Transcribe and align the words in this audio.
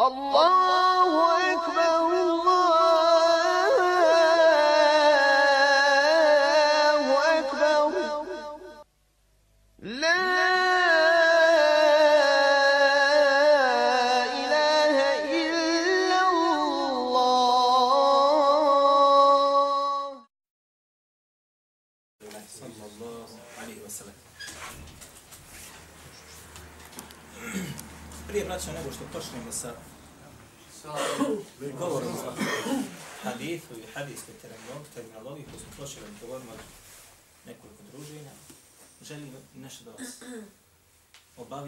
الله 0.00 1.37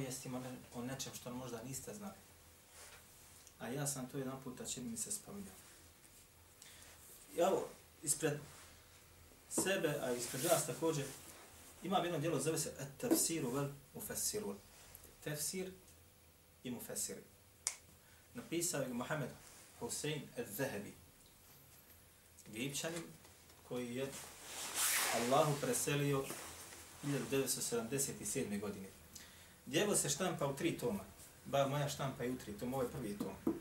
obavijestima 0.01 0.43
o 0.75 0.83
nečem 0.83 1.13
što 1.15 1.33
možda 1.33 1.63
niste 1.63 1.95
znali. 1.95 2.15
A 3.59 3.69
ja 3.69 3.87
sam 3.87 4.09
to 4.09 4.19
jedan 4.19 4.43
puta 4.45 4.67
čini 4.67 4.91
mi 4.91 4.97
se 4.97 5.13
spominjao. 5.13 5.55
Ja 7.37 7.49
evo, 7.49 7.69
ispred 8.03 8.39
sebe, 9.51 9.89
a 10.03 10.13
ispred 10.13 10.45
vas 10.45 10.67
također, 10.67 11.05
imam 11.83 12.05
jedno 12.05 12.19
djelo, 12.19 12.41
zove 12.41 12.59
se 12.59 12.73
At-Tafsiru 12.79 13.55
vel 13.55 13.69
Mufassirun. 13.95 14.57
Tefsir 15.25 15.73
i 16.65 16.71
Mufassir. 16.71 17.17
Napisao 18.35 18.83
je 18.83 18.89
Mohamed 18.89 19.31
Hussein 19.81 20.23
al-Zahabi. 20.37 20.93
Egipćanin 22.55 23.03
koji 23.69 23.97
je 23.97 24.13
Allahu 25.15 25.53
preselio 25.61 26.25
1977. 27.05 28.61
godine. 28.61 29.00
Djelo 29.71 29.97
se 29.97 30.09
štampa 30.09 30.47
u 30.47 30.57
tri 30.57 30.79
toma. 30.79 31.05
Ba 31.45 31.67
moja 31.67 31.89
štampa 31.89 32.25
je 32.25 32.31
u 32.31 32.39
tri 32.39 32.53
toma, 32.53 32.77
ovo 32.77 32.83
je 32.83 32.89
prvi 32.89 33.19
tom. 33.19 33.55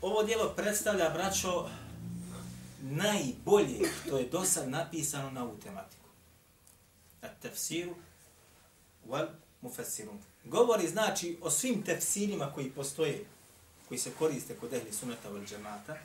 Ovo 0.00 0.22
djelo 0.22 0.52
predstavlja, 0.56 1.10
braćo, 1.10 1.68
najbolje 2.82 3.90
što 4.00 4.18
je 4.18 4.28
do 4.28 4.44
sad 4.44 4.68
napisano 4.68 5.30
na 5.30 5.44
ovu 5.44 5.56
tematiku. 5.64 6.08
A 7.22 7.28
tefsiru 7.42 7.94
wal 9.08 9.28
mufassirun. 9.60 10.18
Govori 10.44 10.88
znači 10.88 11.38
o 11.42 11.50
svim 11.50 11.82
tefsirima 11.82 12.52
koji 12.52 12.70
postoje, 12.70 13.24
koji 13.88 13.98
se 13.98 14.10
koriste 14.18 14.56
kod 14.56 14.72
ehli 14.72 14.92
sunata 14.92 15.30
wal 15.30 15.48
džemata, 15.48 15.96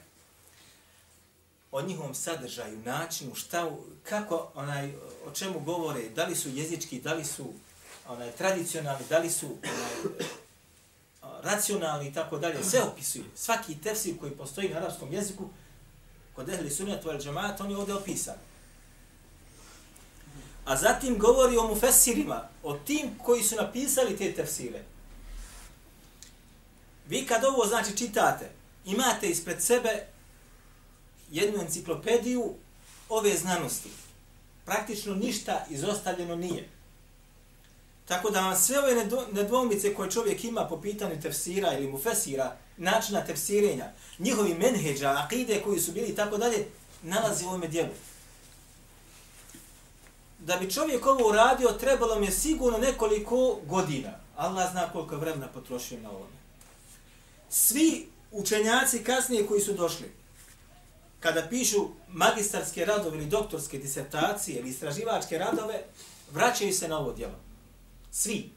o 1.72 1.82
njihovom 1.82 2.16
sadržaju, 2.16 2.80
načinu, 2.86 3.36
šta, 3.36 3.72
kako, 4.04 4.52
onaj, 4.56 4.94
o 5.26 5.32
čemu 5.34 5.60
govore, 5.60 6.10
da 6.10 6.26
li 6.26 6.36
su 6.36 6.50
jezički, 6.50 7.02
da 7.02 7.14
li 7.14 7.26
su 7.26 7.54
onaj, 8.08 8.32
tradicionalni, 8.32 9.06
da 9.10 9.18
li 9.18 9.30
su 9.30 9.58
onaj, 9.64 10.20
racionalni 11.44 12.08
i 12.08 12.14
tako 12.14 12.38
dalje, 12.38 12.64
sve 12.64 12.82
opisuje. 12.82 13.24
Svaki 13.36 13.76
tefsir 13.76 14.20
koji 14.20 14.32
postoji 14.32 14.70
na 14.70 14.78
arapskom 14.78 15.14
jeziku, 15.14 15.50
kod 16.36 16.50
ehli 16.50 16.70
sunnata 16.70 17.10
wal 17.10 17.24
džemata, 17.24 17.64
on 17.64 17.72
je 17.72 17.78
ovdje 17.78 17.96
opisan. 17.96 18.36
A 20.66 20.78
zatim 20.78 21.18
govori 21.18 21.58
o 21.58 21.68
mufesirima, 21.68 22.50
o 22.64 22.74
tim 22.74 23.18
koji 23.24 23.44
su 23.44 23.56
napisali 23.56 24.18
te 24.18 24.34
tefsire. 24.34 24.84
Vi 27.08 27.26
kad 27.26 27.44
ovo 27.44 27.66
znači 27.68 27.98
čitate, 27.98 28.52
imate 28.86 29.30
ispred 29.30 29.62
sebe 29.62 30.06
jednu 31.32 31.62
enciklopediju 31.62 32.54
ove 33.10 33.38
znanosti. 33.38 33.90
Praktično 34.66 35.16
ništa 35.16 35.66
izostavljeno 35.70 36.36
nije. 36.36 36.70
Tako 38.06 38.30
da 38.30 38.42
vam 38.42 38.56
sve 38.56 38.80
ove 38.80 39.08
nedvomice 39.32 39.94
koje 39.94 40.12
čovjek 40.12 40.44
ima 40.44 40.68
po 40.68 40.82
pitanju 40.82 41.22
tefsira 41.22 41.74
ili 41.74 41.92
mufesira, 41.92 42.56
načina 42.78 43.26
tefsirenja, 43.26 43.92
njihovi 44.20 44.54
menheđa, 44.54 45.16
akide 45.26 45.62
koji 45.62 45.80
su 45.80 45.92
bili 45.92 46.08
i 46.08 46.16
tako 46.16 46.38
dalje, 46.38 46.68
nalazi 47.04 47.46
u 47.46 47.48
ovome 47.48 47.68
dijelu. 47.68 47.94
Da 50.40 50.56
bi 50.58 50.72
čovjek 50.72 51.06
ovo 51.06 51.30
uradio, 51.30 51.72
trebalo 51.72 52.20
mi 52.20 52.26
je 52.26 52.32
sigurno 52.32 52.78
nekoliko 52.78 53.60
godina. 53.66 54.12
Allah 54.36 54.72
zna 54.72 54.90
koliko 54.92 55.18
vremena 55.18 55.48
potrošio 55.48 56.00
na 56.00 56.10
ovome. 56.10 56.40
Svi 57.50 58.08
učenjaci 58.32 59.04
kasnije 59.04 59.48
koji 59.48 59.62
su 59.62 59.74
došli, 59.74 60.12
kada 61.20 61.48
pišu 61.50 61.88
magistarske 62.08 62.86
radove 62.86 63.18
ili 63.18 63.26
doktorske 63.26 63.78
disertacije 63.78 64.60
ili 64.60 64.70
istraživačke 64.70 65.38
radove, 65.38 65.84
vraćaju 66.32 66.74
se 66.74 66.88
na 66.88 67.00
ovo 67.00 67.14
djelo. 67.14 67.36
Svi. 68.12 68.52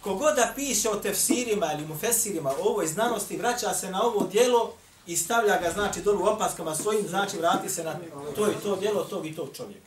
Kogoda 0.00 0.52
piše 0.54 0.90
o 0.90 0.96
tefsirima 0.96 1.72
ili 1.72 1.86
mufesirima 1.86 2.50
o 2.50 2.68
ovoj 2.68 2.86
znanosti, 2.86 3.36
vraća 3.36 3.74
se 3.74 3.90
na 3.90 4.02
ovo 4.02 4.26
djelo 4.26 4.74
i 5.06 5.16
stavlja 5.16 5.60
ga, 5.60 5.70
znači, 5.70 6.02
dolu 6.02 6.26
opaskama 6.26 6.74
svojim, 6.74 7.08
znači, 7.08 7.36
vrati 7.36 7.68
se 7.68 7.84
na 7.84 7.96
to 8.36 8.50
i 8.50 8.54
to 8.62 8.76
djelo 8.76 9.04
tog 9.04 9.26
i 9.26 9.36
tog 9.36 9.48
čovjeka. 9.56 9.86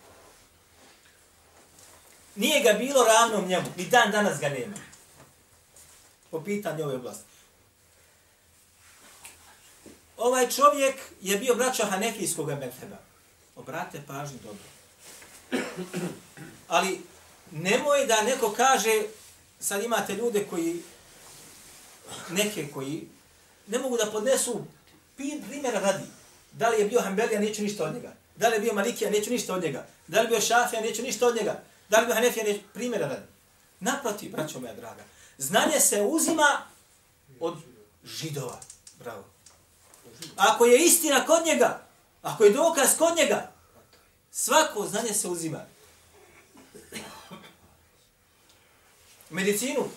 Nije 2.35 2.63
ga 2.63 2.73
bilo 2.79 3.03
ravno 3.03 3.47
njemu, 3.47 3.65
ni 3.77 3.85
dan 3.85 4.11
danas 4.11 4.39
ga 4.39 4.49
nema. 4.49 4.75
Po 6.31 6.43
pitanju 6.43 6.83
ove 6.83 6.95
oblasti. 6.95 7.36
Ovaj 10.17 10.49
čovjek 10.49 10.95
je 11.21 11.37
bio 11.37 11.55
braća 11.55 11.85
Hanefijskog 11.85 12.47
metheba. 12.47 12.97
Obrate 13.55 14.01
pažnju 14.07 14.37
dobro. 14.43 14.63
Ali 16.67 17.01
nemoj 17.51 18.05
da 18.05 18.21
neko 18.21 18.53
kaže, 18.57 19.03
sad 19.59 19.83
imate 19.83 20.15
ljude 20.15 20.45
koji, 20.49 20.81
neke 22.29 22.67
koji, 22.67 23.07
ne 23.67 23.79
mogu 23.79 23.97
da 23.97 24.11
podnesu 24.11 24.65
pin 25.17 25.43
primjera 25.49 25.79
radi. 25.79 26.05
Da 26.51 26.69
li 26.69 26.79
je 26.79 26.87
bio 26.87 27.01
Hanbelija, 27.01 27.39
neću 27.39 27.61
ništa 27.61 27.83
od 27.83 27.93
njega. 27.93 28.13
Da 28.35 28.47
li 28.47 28.55
je 28.55 28.59
bio 28.59 28.73
Malikija, 28.73 29.09
neću 29.09 29.31
ništa 29.31 29.53
od 29.53 29.63
njega. 29.63 29.87
Da 30.07 30.19
li 30.19 30.25
je 30.25 30.29
bio 30.29 30.41
Šafija, 30.41 30.81
neću 30.81 31.01
ništa 31.01 31.27
od 31.27 31.35
njega. 31.35 31.63
Da 31.89 31.97
li 31.97 32.03
je 32.03 32.05
bio 32.05 32.15
Hanefija, 32.15 32.45
neću 32.45 32.59
primjera 32.73 33.07
radi. 33.07 33.25
Naprotiv, 33.79 34.31
braćo 34.31 34.59
moja 34.59 34.73
draga, 34.73 35.03
znanje 35.37 35.79
se 35.79 36.01
uzima 36.01 36.61
od 37.39 37.57
židova. 38.03 38.59
Bravo. 38.99 39.36
Ako 40.35 40.65
je 40.65 40.85
istina 40.85 41.25
kod 41.25 41.45
njega, 41.45 41.87
ako 42.21 42.43
je 42.43 42.53
dokaz 42.53 42.97
kod 42.97 43.17
njega, 43.17 43.51
svako 44.31 44.87
znanje 44.87 45.13
se 45.13 45.27
uzima. 45.27 45.65
Medicinu, 49.29 49.89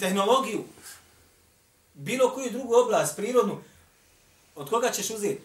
tehnologiju, 0.00 0.64
bilo 1.94 2.34
koju 2.34 2.50
drugu 2.50 2.74
oblast, 2.74 3.16
prirodnu, 3.16 3.62
od 4.54 4.70
koga 4.70 4.90
ćeš 4.90 5.10
uzeti? 5.10 5.40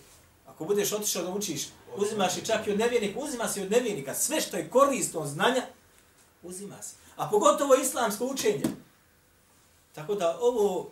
Ako 0.47 0.65
budeš 0.65 0.91
otišao 0.91 1.23
da 1.23 1.29
učiš, 1.29 1.67
uzimaš 1.95 2.37
i 2.37 2.45
čak 2.45 2.67
i 2.67 2.71
od 2.71 2.79
nevjernika, 2.79 3.19
uzima 3.19 3.47
se 3.47 3.59
i 3.59 3.63
od 3.63 3.71
nevjernika. 3.71 4.15
Sve 4.15 4.41
što 4.41 4.57
je 4.57 4.69
korisno 4.69 5.27
znanja, 5.27 5.63
uzima 6.43 6.81
se. 6.81 6.95
A 7.15 7.29
pogotovo 7.29 7.75
islamsko 7.75 8.25
učenje. 8.25 8.63
Tako 9.95 10.15
da 10.15 10.37
ovo 10.41 10.91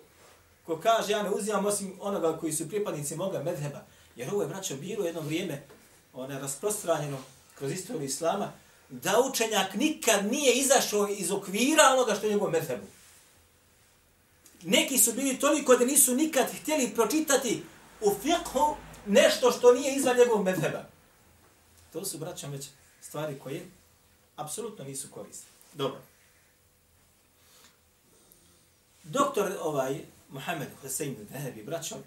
ko 0.65 0.79
kaže 0.79 1.11
ja 1.11 1.23
ne 1.23 1.29
uzimam 1.29 1.65
osim 1.65 1.97
onoga 2.01 2.37
koji 2.37 2.53
su 2.53 2.69
pripadnici 2.69 3.15
moga 3.15 3.43
medheba, 3.43 3.81
jer 4.15 4.29
ovo 4.33 4.41
je 4.41 4.47
braćo 4.47 4.75
bilo 4.75 5.05
jedno 5.05 5.21
vrijeme 5.21 5.63
ono 6.13 6.39
rasprostranjeno 6.39 7.17
kroz 7.55 7.71
istoriju 7.71 8.05
islama, 8.05 8.51
da 8.89 9.21
učenjak 9.29 9.73
nikad 9.73 10.25
nije 10.31 10.53
izašao 10.53 11.07
iz 11.09 11.31
okvira 11.31 11.83
onoga 11.94 12.15
što 12.15 12.25
je 12.25 12.33
njegov 12.33 12.51
medhebu. 12.51 12.85
Neki 14.63 14.97
su 14.97 15.13
bili 15.13 15.39
toliko 15.39 15.75
da 15.75 15.85
nisu 15.85 16.15
nikad 16.15 16.47
htjeli 16.62 16.91
pročitati 16.95 17.63
u 18.01 18.09
fiqhu 18.23 18.75
nešto 19.06 19.51
što 19.51 19.73
nije 19.73 19.95
izvan 19.95 20.18
njegovog 20.18 20.45
medheba. 20.45 20.85
To 21.94 22.06
su, 22.06 22.18
braćom, 22.18 22.51
već 22.51 22.68
stvari 23.01 23.39
koje 23.39 23.65
apsolutno 24.35 24.85
nisu 24.85 25.07
korisne. 25.11 25.47
Dobro. 25.73 26.01
Doktor 29.03 29.57
ovaj, 29.61 30.06
Muhammed 30.35 30.67
Hussein 30.81 31.15
Zahabi, 31.31 31.63
braćom, 31.63 31.97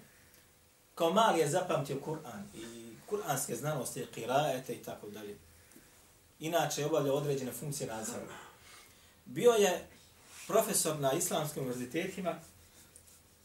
kao 0.95 1.13
mali 1.13 1.39
je 1.39 1.49
zapamtio 1.49 2.01
Kur'an 2.05 2.43
i 2.55 2.95
kur'anske 3.09 3.55
znanosti, 3.55 4.05
qiraete 4.15 4.73
i 4.73 4.83
tako 4.83 5.09
dalje. 5.09 5.37
Inače 6.39 6.81
je 6.81 6.87
obavljao 6.87 7.15
određene 7.15 7.51
funkcije 7.51 7.87
nadzora. 7.87 8.25
Bio 9.25 9.51
je 9.51 9.87
profesor 10.47 10.99
na 10.99 11.13
islamskim 11.13 11.63
univerzitetima 11.63 12.35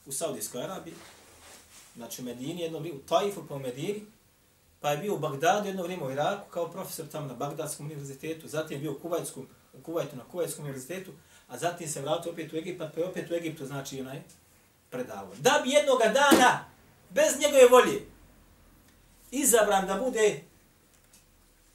u 0.07 0.13
Saudijskoj 0.13 0.63
Arabiji, 0.63 0.95
znači 1.97 2.23
u 2.23 2.25
Medini, 2.25 2.61
jedno 2.61 2.79
vrijeme, 2.79 2.99
u 2.99 3.03
Taifu 3.03 3.47
po 3.47 3.59
Medini, 3.59 4.07
pa 4.81 4.91
je 4.91 4.99
bio 4.99 5.15
u 5.15 5.19
Bagdadu 5.19 5.67
jedno 5.67 5.83
vrijeme 5.83 6.05
u 6.05 6.11
Iraku 6.11 6.51
kao 6.51 6.71
profesor 6.71 7.07
tamo 7.13 7.27
na 7.27 7.35
Bagdadskom 7.35 7.87
univerzitetu, 7.87 8.49
zatim 8.49 8.77
je 8.77 8.81
bio 8.81 8.93
u 8.93 8.99
Kuvajtskom 8.99 9.47
u 9.73 9.83
Kuvajtu 9.83 10.17
na 10.17 10.25
Kuvajtskom 10.25 10.65
univerzitetu, 10.65 11.13
a 11.49 11.59
zatim 11.59 11.89
se 11.89 12.03
vratio 12.03 12.33
opet 12.33 12.53
u 12.53 12.57
Egipat, 12.57 12.95
pa 12.95 13.01
je 13.01 13.07
opet 13.07 13.31
u 13.31 13.35
Egiptu, 13.35 13.67
znači, 13.67 14.01
onaj, 14.01 14.23
predavao. 14.95 15.35
Da 15.39 15.61
bi 15.65 15.71
jednoga 15.71 16.05
dana, 16.05 16.65
bez 17.11 17.41
njegove 17.41 17.69
volje, 17.69 18.07
izabran 19.31 19.87
da 19.87 19.95
bude 19.95 20.43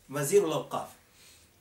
vaziru 0.07 0.48
lauqaf. 0.48 0.88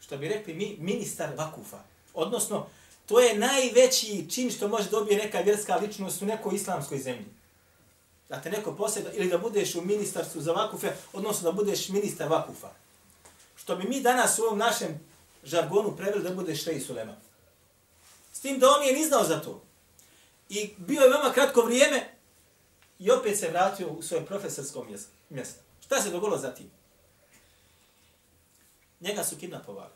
Što 0.01 0.17
bi 0.17 0.29
rekli 0.29 0.55
mi, 0.55 0.77
ministar 0.79 1.29
vakufa. 1.37 1.79
Odnosno, 2.15 2.67
to 3.07 3.21
je 3.21 3.39
najveći 3.39 4.31
čin 4.31 4.51
što 4.51 4.69
može 4.69 4.91
dobije 4.91 5.19
neka 5.19 5.41
vjerska 5.41 5.77
ličnost 5.77 6.23
u 6.23 6.27
nekoj 6.27 6.55
islamskoj 6.55 6.99
zemlji. 6.99 7.27
Da 8.29 8.41
te 8.41 8.51
neko 8.51 8.73
posjeda, 8.77 9.13
ili 9.13 9.29
da 9.29 9.39
budeš 9.39 9.75
u 9.75 9.83
ministarstvu 9.83 10.41
za 10.41 10.53
vakufe, 10.53 10.93
odnosno 11.13 11.51
da 11.51 11.57
budeš 11.57 11.89
ministar 11.89 12.29
vakufa. 12.29 12.69
Što 13.57 13.77
bi 13.77 13.89
mi 13.89 14.01
danas 14.01 14.39
u 14.39 14.43
ovom 14.43 14.59
našem 14.59 15.01
žargonu 15.45 15.97
preveli 15.97 16.23
da 16.23 16.35
budeš 16.35 16.65
šej 16.65 16.81
Sulema. 16.81 17.17
S 18.33 18.41
tim 18.41 18.59
da 18.59 18.71
on 18.71 18.87
je 18.87 18.93
ni 18.93 19.05
znao 19.05 19.25
za 19.25 19.41
to. 19.41 19.68
I 20.49 20.75
bio 20.79 21.01
je 21.01 21.09
veoma 21.09 21.33
kratko 21.33 21.63
vrijeme 21.63 22.15
i 22.99 23.11
opet 23.11 23.39
se 23.39 23.49
vratio 23.49 23.89
u 23.89 24.03
svoje 24.03 24.27
profesorsko 24.27 24.87
mjesto. 25.31 25.61
Šta 25.81 26.03
se 26.03 26.11
dogodilo 26.11 26.39
za 26.39 26.55
tim? 26.55 26.71
Njega 29.01 29.25
su 29.25 29.37
kidnapovali. 29.37 29.93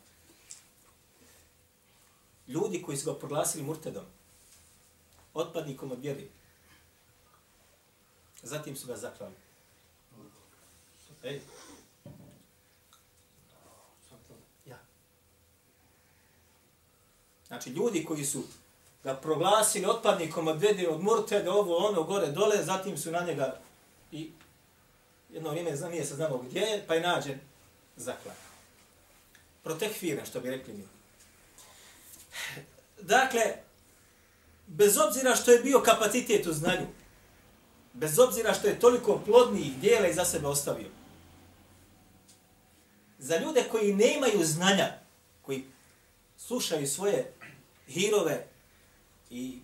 Ljudi 2.47 2.81
koji 2.81 2.97
su 2.97 3.13
ga 3.13 3.19
proglasili 3.19 3.63
murtedom, 3.63 4.05
otpadnikom 5.33 5.91
od 5.91 6.01
vjeri, 6.01 6.29
zatim 8.43 8.75
su 8.75 8.87
ga 8.87 8.97
zaklali. 8.97 9.33
Ej. 11.23 11.41
Ja. 14.65 14.79
Znači, 17.47 17.69
ljudi 17.69 18.05
koji 18.05 18.25
su 18.25 18.43
ga 19.03 19.15
proglasili 19.15 19.85
otpadnikom 19.85 20.47
od 20.47 20.61
vede 20.61 20.89
od 20.89 21.03
murtede, 21.03 21.49
ovo, 21.49 21.77
ono, 21.77 22.03
gore, 22.03 22.27
dole, 22.27 22.63
zatim 22.63 22.97
su 22.97 23.11
na 23.11 23.19
njega 23.19 23.59
i 24.11 24.31
jedno 25.29 25.49
vrijeme 25.49 25.75
zna, 25.75 25.89
nije 25.89 26.05
se 26.05 26.15
znamo 26.15 26.37
gdje 26.37 26.59
je, 26.59 26.83
pa 26.87 26.93
je 26.95 27.01
nađen 27.01 27.39
zaklan. 27.95 28.35
Protekfiran, 29.63 30.25
što 30.25 30.39
bi 30.39 30.49
rekli 30.49 30.73
mi. 30.73 30.83
Dakle, 33.01 33.41
bez 34.67 34.97
obzira 34.97 35.35
što 35.35 35.51
je 35.51 35.59
bio 35.59 35.81
kapacitet 35.81 36.47
u 36.47 36.53
znanju, 36.53 36.87
bez 37.93 38.19
obzira 38.19 38.53
što 38.53 38.67
je 38.67 38.79
toliko 38.79 39.21
plodnih 39.25 39.77
dijela 39.77 40.07
iza 40.07 40.25
sebe 40.25 40.47
ostavio, 40.47 40.89
za 43.19 43.37
ljude 43.37 43.63
koji 43.71 43.93
ne 43.93 44.15
imaju 44.15 44.45
znanja, 44.45 44.91
koji 45.41 45.65
slušaju 46.37 46.87
svoje 46.87 47.33
hirove 47.87 48.52
i 49.33 49.59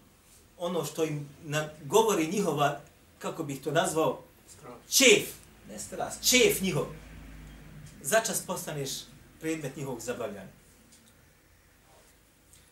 ono 0.58 0.86
što 0.86 1.04
im 1.04 1.30
govori 1.84 2.28
njihova, 2.28 2.80
kako 3.20 3.44
bih 3.44 3.62
to 3.62 3.72
nazvao, 3.72 4.24
čef, 4.90 5.30
ne 5.70 5.80
strast, 5.80 6.30
čef 6.30 6.62
njihov, 6.62 6.86
začas 8.02 8.42
postaneš 8.42 8.90
predmet 9.40 9.76
njihovog 9.76 10.02
zabavljanja. 10.02 10.52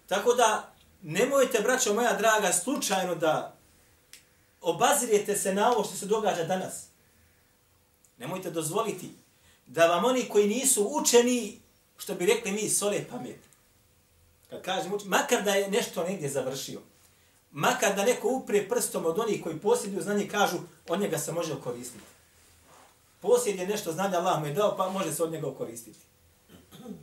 Tako 0.08 0.34
da, 0.34 0.74
nemojte, 1.02 1.60
braćo 1.60 1.94
moja 1.94 2.14
draga, 2.14 2.54
slučajno 2.54 3.16
da 3.16 3.56
obazirete 4.62 5.36
se 5.36 5.54
na 5.54 5.72
ovo 5.72 5.84
što 5.84 5.96
se 5.96 6.06
događa 6.06 6.44
danas. 6.44 6.86
Nemojte 8.18 8.52
dozvoliti 8.52 9.10
da 9.68 9.88
vam 9.88 10.06
oni 10.06 10.30
koji 10.30 10.48
nisu 10.48 10.90
učeni, 11.02 11.60
što 11.98 12.16
bi 12.16 12.26
rekli 12.26 12.52
mi, 12.52 12.70
sole 12.70 13.06
pamet. 13.10 13.47
Kad 14.50 14.62
kažem 14.62 14.94
učenje, 14.94 15.10
makar 15.10 15.44
da 15.44 15.52
je 15.52 15.72
nešto 15.72 16.04
negdje 16.04 16.30
završio, 16.30 16.82
makar 17.52 17.96
da 17.96 18.06
neko 18.06 18.28
uprije 18.28 18.70
prstom 18.70 19.06
od 19.06 19.20
onih 19.20 19.44
koji 19.44 19.60
posjeduju 19.60 20.02
znanje, 20.02 20.28
kažu, 20.28 20.58
od 20.88 21.00
njega 21.00 21.18
se 21.18 21.32
može 21.32 21.62
koristiti. 21.64 22.04
Posjed 23.22 23.60
je 23.60 23.68
nešto 23.68 23.92
znanje 23.92 24.18
Allah 24.18 24.40
mu 24.40 24.46
je 24.46 24.54
dao, 24.54 24.78
pa 24.78 24.90
može 24.90 25.14
se 25.14 25.24
od 25.24 25.32
njega 25.32 25.54
koristiti. 25.58 26.00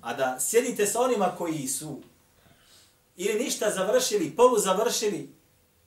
A 0.00 0.14
da 0.14 0.40
sjedite 0.40 0.86
sa 0.86 1.00
onima 1.00 1.34
koji 1.38 1.68
su 1.68 2.00
ili 3.16 3.44
ništa 3.44 3.70
završili, 3.70 4.36
polu 4.36 4.58
završili, 4.58 5.30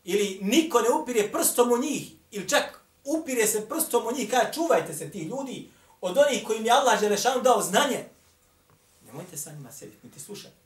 ili 0.04 0.40
niko 0.42 0.82
ne 0.82 0.90
upire 0.90 1.32
prstom 1.32 1.72
u 1.72 1.78
njih, 1.78 2.12
ili 2.32 2.50
čak 2.50 2.82
upire 3.04 3.48
se 3.48 3.70
prstom 3.70 4.08
u 4.08 4.12
njih, 4.12 4.30
kada 4.30 4.52
čuvajte 4.52 4.94
se 4.94 5.10
ti 5.10 5.20
ljudi 5.20 5.70
od 6.02 6.18
onih 6.18 6.44
kojim 6.48 6.66
je 6.66 6.72
Allah 6.72 7.00
Želešanu 7.00 7.42
dao 7.42 7.62
znanje, 7.62 8.06
nemojte 9.06 9.38
sa 9.38 9.52
njima 9.52 9.72
sjediti, 9.72 10.08
niti 10.08 10.20
slušati. 10.20 10.57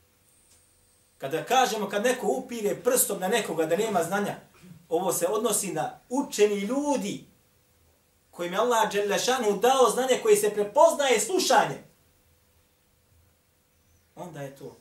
Kada 1.21 1.43
kažemo, 1.43 1.89
kad 1.89 2.03
neko 2.03 2.27
upire 2.27 2.75
prstom 2.83 3.19
na 3.19 3.27
nekoga 3.27 3.65
da 3.65 3.75
nema 3.75 4.03
znanja, 4.03 4.35
ovo 4.89 5.13
se 5.13 5.27
odnosi 5.27 5.73
na 5.73 5.99
učeni 6.09 6.59
ljudi 6.59 7.25
kojim 8.31 8.53
je 8.53 8.59
Allah 8.59 8.91
Đelešanu 8.91 9.57
dao 9.57 9.89
znanje 9.89 10.19
koje 10.23 10.35
se 10.35 10.49
prepoznaje 10.49 11.19
slušanje. 11.19 11.83
Onda 14.15 14.41
je 14.41 14.55
to 14.55 14.77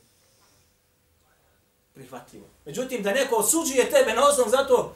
prihvatljivo. 1.95 2.47
Međutim, 2.65 3.03
da 3.03 3.13
neko 3.13 3.37
osuđuje 3.37 3.91
tebe 3.91 4.13
na 4.15 4.29
osnovu 4.29 4.51
zato 4.51 4.95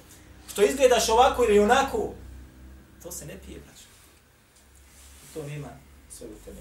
što 0.52 0.62
izgledaš 0.62 1.08
ovako 1.08 1.44
ili 1.44 1.58
onako, 1.58 2.12
to 3.02 3.12
se 3.12 3.26
ne 3.26 3.38
pije, 3.46 3.60
braću. 3.60 3.84
To 5.34 5.42
nema 5.42 5.68
sve 6.10 6.26
u 6.26 6.44
tebe. 6.44 6.60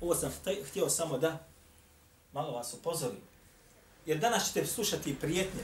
Ovo 0.00 0.14
sam 0.14 0.32
htio 0.70 0.88
samo 0.88 1.18
da 1.18 1.45
malo 2.36 2.52
vas 2.52 2.74
upozorim. 2.74 3.20
Jer 4.06 4.18
danas 4.18 4.48
ćete 4.48 4.66
slušati 4.66 5.18
prijetnje. 5.20 5.62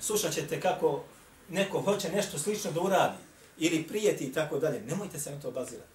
Slušat 0.00 0.34
ćete 0.34 0.60
kako 0.60 1.04
neko 1.48 1.80
hoće 1.80 2.08
nešto 2.08 2.38
slično 2.38 2.72
da 2.72 2.80
uradi 2.80 3.18
ili 3.58 3.88
prijeti 3.88 4.24
i 4.24 4.32
tako 4.32 4.58
dalje. 4.58 4.80
Nemojte 4.80 5.18
se 5.18 5.30
na 5.30 5.40
to 5.40 5.50
bazirati. 5.50 5.92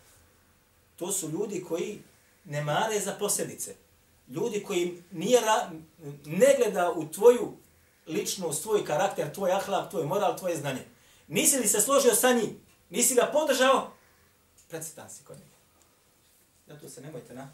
To 0.96 1.12
su 1.12 1.30
ljudi 1.30 1.64
koji 1.64 2.02
ne 2.46 2.64
mare 2.64 3.00
za 3.00 3.12
posljedice 3.12 3.76
ljudi 4.28 4.64
koji 4.64 5.04
nije 5.12 5.42
ra, 5.42 5.72
ne 6.26 6.56
gleda 6.58 6.92
u 6.92 7.08
tvoju 7.08 7.58
ličnost, 8.08 8.64
tvoj 8.64 8.86
karakter, 8.86 9.34
tvoj 9.34 9.52
ahlak, 9.52 9.90
tvoj 9.90 10.06
moral, 10.06 10.38
tvoje 10.38 10.58
znanje. 10.58 10.86
Nisi 11.28 11.58
li 11.58 11.68
se 11.68 11.82
složio 11.82 12.16
sa 12.16 12.34
njim? 12.34 12.60
Nisi 12.90 13.16
ga 13.16 13.30
podržao? 13.34 13.92
Predstan 14.68 15.10
si 15.10 15.24
kod 15.24 15.38
njega. 15.38 15.56
Zato 16.68 16.90
se 16.90 17.02
nemojte 17.02 17.34
na 17.34 17.52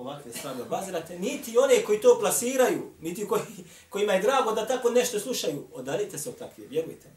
ovakve 0.00 0.32
stvari 0.32 0.60
obazirate. 0.60 1.18
Niti 1.18 1.58
one 1.58 1.84
koji 1.84 2.00
to 2.00 2.16
plasiraju, 2.20 2.92
niti 3.00 3.28
koji, 3.28 3.42
kojima 3.90 4.12
je 4.12 4.22
drago 4.22 4.52
da 4.52 4.66
tako 4.66 4.90
nešto 4.90 5.20
slušaju, 5.20 5.66
odalite 5.72 6.18
se 6.18 6.28
od 6.28 6.38
takve, 6.38 6.66
vjerujte. 6.66 7.08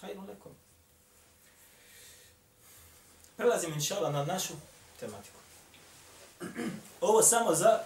Hajno 0.00 0.24
lekom. 0.28 0.52
Prelazim 3.36 3.72
inšala 3.72 4.10
na 4.10 4.24
našu 4.24 4.52
tematiku. 5.00 5.40
Ovo 7.00 7.22
samo 7.22 7.54
za, 7.54 7.80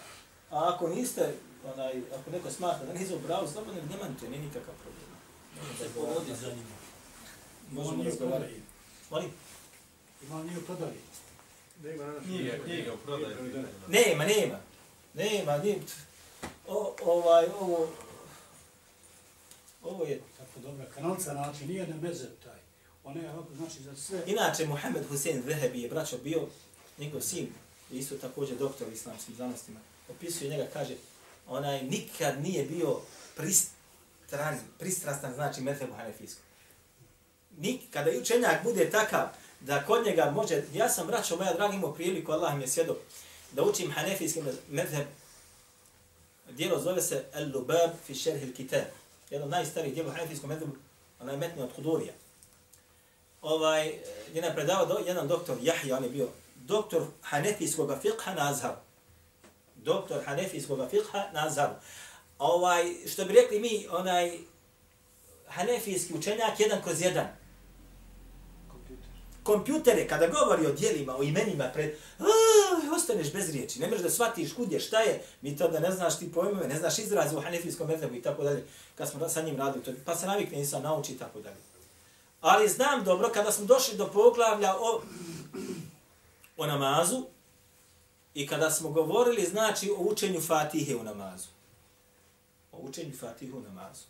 a 0.51 0.75
ako 0.75 0.89
niste, 0.89 1.35
onaj, 1.75 2.03
ako 2.21 2.31
neko 2.31 2.51
smatra 2.51 2.87
da 2.87 2.93
niste 2.93 3.15
u 3.15 3.21
pravu, 3.21 3.49
slobodno 3.53 3.81
demantuje, 3.91 4.31
nije 4.31 4.43
nikakav 4.43 4.75
problem. 4.83 5.05
Se 5.79 5.95
povodi 5.95 6.35
za 6.41 6.49
njima. 6.49 6.77
Možemo 7.71 8.05
razgovarati. 8.05 8.63
Molim? 9.11 9.31
Ima 10.23 10.43
nije 10.43 10.59
u 10.59 10.67
u 12.95 12.97
prodaju. 13.05 13.37
Nema, 13.89 14.25
nema. 14.25 14.59
Nema, 15.15 15.59
nije. 15.59 15.81
O, 16.69 16.97
ovaj, 17.03 17.47
ovo, 17.61 17.89
ovo 19.83 20.05
je... 20.05 20.21
Tako 20.39 20.61
dobra 20.61 20.85
kanalca, 20.95 21.33
znači 21.33 21.67
nije 21.67 21.87
na 21.87 21.97
mezeb 21.97 22.31
taj. 22.45 22.59
On 23.05 23.17
je 23.17 23.31
ovako, 23.31 23.55
znači 23.57 23.83
za 23.83 23.97
sve. 23.97 24.23
Inače, 24.27 24.67
Muhammed 24.67 25.07
Hussein 25.09 25.43
Vehebi 25.47 25.83
je 25.83 25.89
braćo 25.89 26.19
bio 26.19 26.47
njegov 26.99 27.21
sin, 27.21 27.49
isto 27.93 28.15
također 28.17 28.57
doktor 28.57 28.89
islamskim 28.93 29.35
znanostima, 29.35 29.81
opisuje 30.09 30.51
njega, 30.51 30.67
kaže, 30.73 30.95
onaj 31.49 31.83
nikad 31.83 32.43
nije 32.43 32.65
bio 32.65 33.01
pristran, 33.37 34.59
pristrastan, 34.79 35.35
znači 35.35 35.61
methebu 35.61 35.93
hanefijskom. 35.93 36.45
Nik, 37.59 37.81
kada 37.91 38.11
i 38.11 38.19
učenjak 38.19 38.65
bude 38.65 38.91
takav, 38.91 39.29
da 39.67 39.85
kod 39.87 40.07
njega 40.07 40.31
može, 40.31 40.63
ja 40.73 40.89
sam 40.89 41.07
braćo 41.07 41.37
moja 41.37 41.53
dragi 41.53 41.77
imao 41.77 41.93
priliku, 41.93 42.33
Allah 42.33 42.55
mi 42.55 42.63
je 42.63 42.69
svjedok, 42.69 42.97
da 43.53 43.63
učim 43.63 43.93
hanefijski 43.93 44.43
medheb. 44.69 45.07
dijelo 46.51 46.81
zove 46.81 47.03
se 47.03 47.25
Al-Lubab 47.35 47.91
fi 48.07 48.15
šerhil 48.15 48.55
kitab. 48.55 48.85
Jedno 49.31 49.47
najstarijih 49.47 49.95
dijelo 49.95 50.11
hanefijskom 50.11 50.51
methebu, 50.51 50.73
onaj 51.21 51.37
metni 51.37 51.63
od 51.63 51.71
Hudurija. 51.77 52.13
Ovaj, 53.43 53.99
jedan 54.35 54.55
predavao, 54.55 54.99
jedan 55.07 55.29
doktor, 55.29 55.57
Jahja, 55.63 55.97
on 55.97 56.05
je 56.05 56.11
bio 56.11 56.29
doktor 56.57 57.03
hanefijskog 57.23 57.91
fiqha 58.03 58.35
na 58.37 58.51
Azharu. 58.51 58.77
Doktor 59.77 60.25
hanefijskog 60.25 60.79
fiqha 60.79 61.33
na 61.33 61.47
Azharu. 61.47 61.75
Ovaj, 62.39 62.95
što 63.07 63.25
bi 63.25 63.33
rekli 63.33 63.61
mi, 63.61 63.87
onaj 63.91 64.39
hanefijski 65.49 66.15
učenjak 66.15 66.61
jedan 66.61 66.83
kroz 66.83 67.01
jedan. 67.01 67.44
Kompjutere, 69.45 70.09
kada 70.09 70.27
govori 70.27 70.67
o 70.67 70.73
dijelima, 70.73 71.17
o 71.17 71.23
imenima 71.23 71.71
pred, 71.75 71.95
ah, 72.19 72.95
ostaneš 72.97 73.33
bez 73.33 73.51
riječi, 73.51 73.81
ne 73.81 73.87
možeš 73.87 74.03
da 74.03 74.11
shvatiš 74.11 74.55
kudje 74.55 74.81
šta 74.81 75.01
je, 75.01 75.23
mi 75.43 75.57
to 75.57 75.69
da 75.69 75.81
ne 75.81 75.93
znaš 75.93 76.19
ti 76.19 76.33
pojmove, 76.33 76.69
ne 76.69 76.79
znaš 76.79 76.99
izraze 76.99 77.37
u 77.37 77.41
hanefijskom 77.41 77.89
metabu 77.89 78.15
i 78.15 78.23
tako 78.23 78.43
dalje, 78.43 78.65
kad 78.95 79.11
smo 79.11 79.29
sa 79.29 79.43
njim 79.43 79.57
radili, 79.57 79.85
to, 79.85 79.93
pa 80.05 80.17
se 80.17 80.27
navikne 80.27 80.59
insan 80.59 80.83
nauči 80.83 81.13
i 81.13 81.19
tako 81.19 81.41
dalje. 81.41 81.57
Ali 82.41 82.69
znam 82.69 83.05
dobro, 83.05 83.31
kada 83.35 83.53
smo 83.53 83.65
došli 83.65 83.97
do 83.97 84.07
poglavlja 84.07 84.75
o, 84.81 85.03
o 86.57 86.67
namazu, 86.67 87.25
i 88.35 88.47
kada 88.47 88.71
smo 88.71 88.91
govorili, 88.91 89.45
znači, 89.45 89.91
o 89.91 90.03
učenju 90.03 90.41
fatihe 90.41 90.97
u 90.97 91.03
namazu. 91.03 91.49
O 92.73 92.79
učenju 92.79 93.13
fatihe 93.21 93.53
u 93.53 93.61
namazu. 93.61 94.03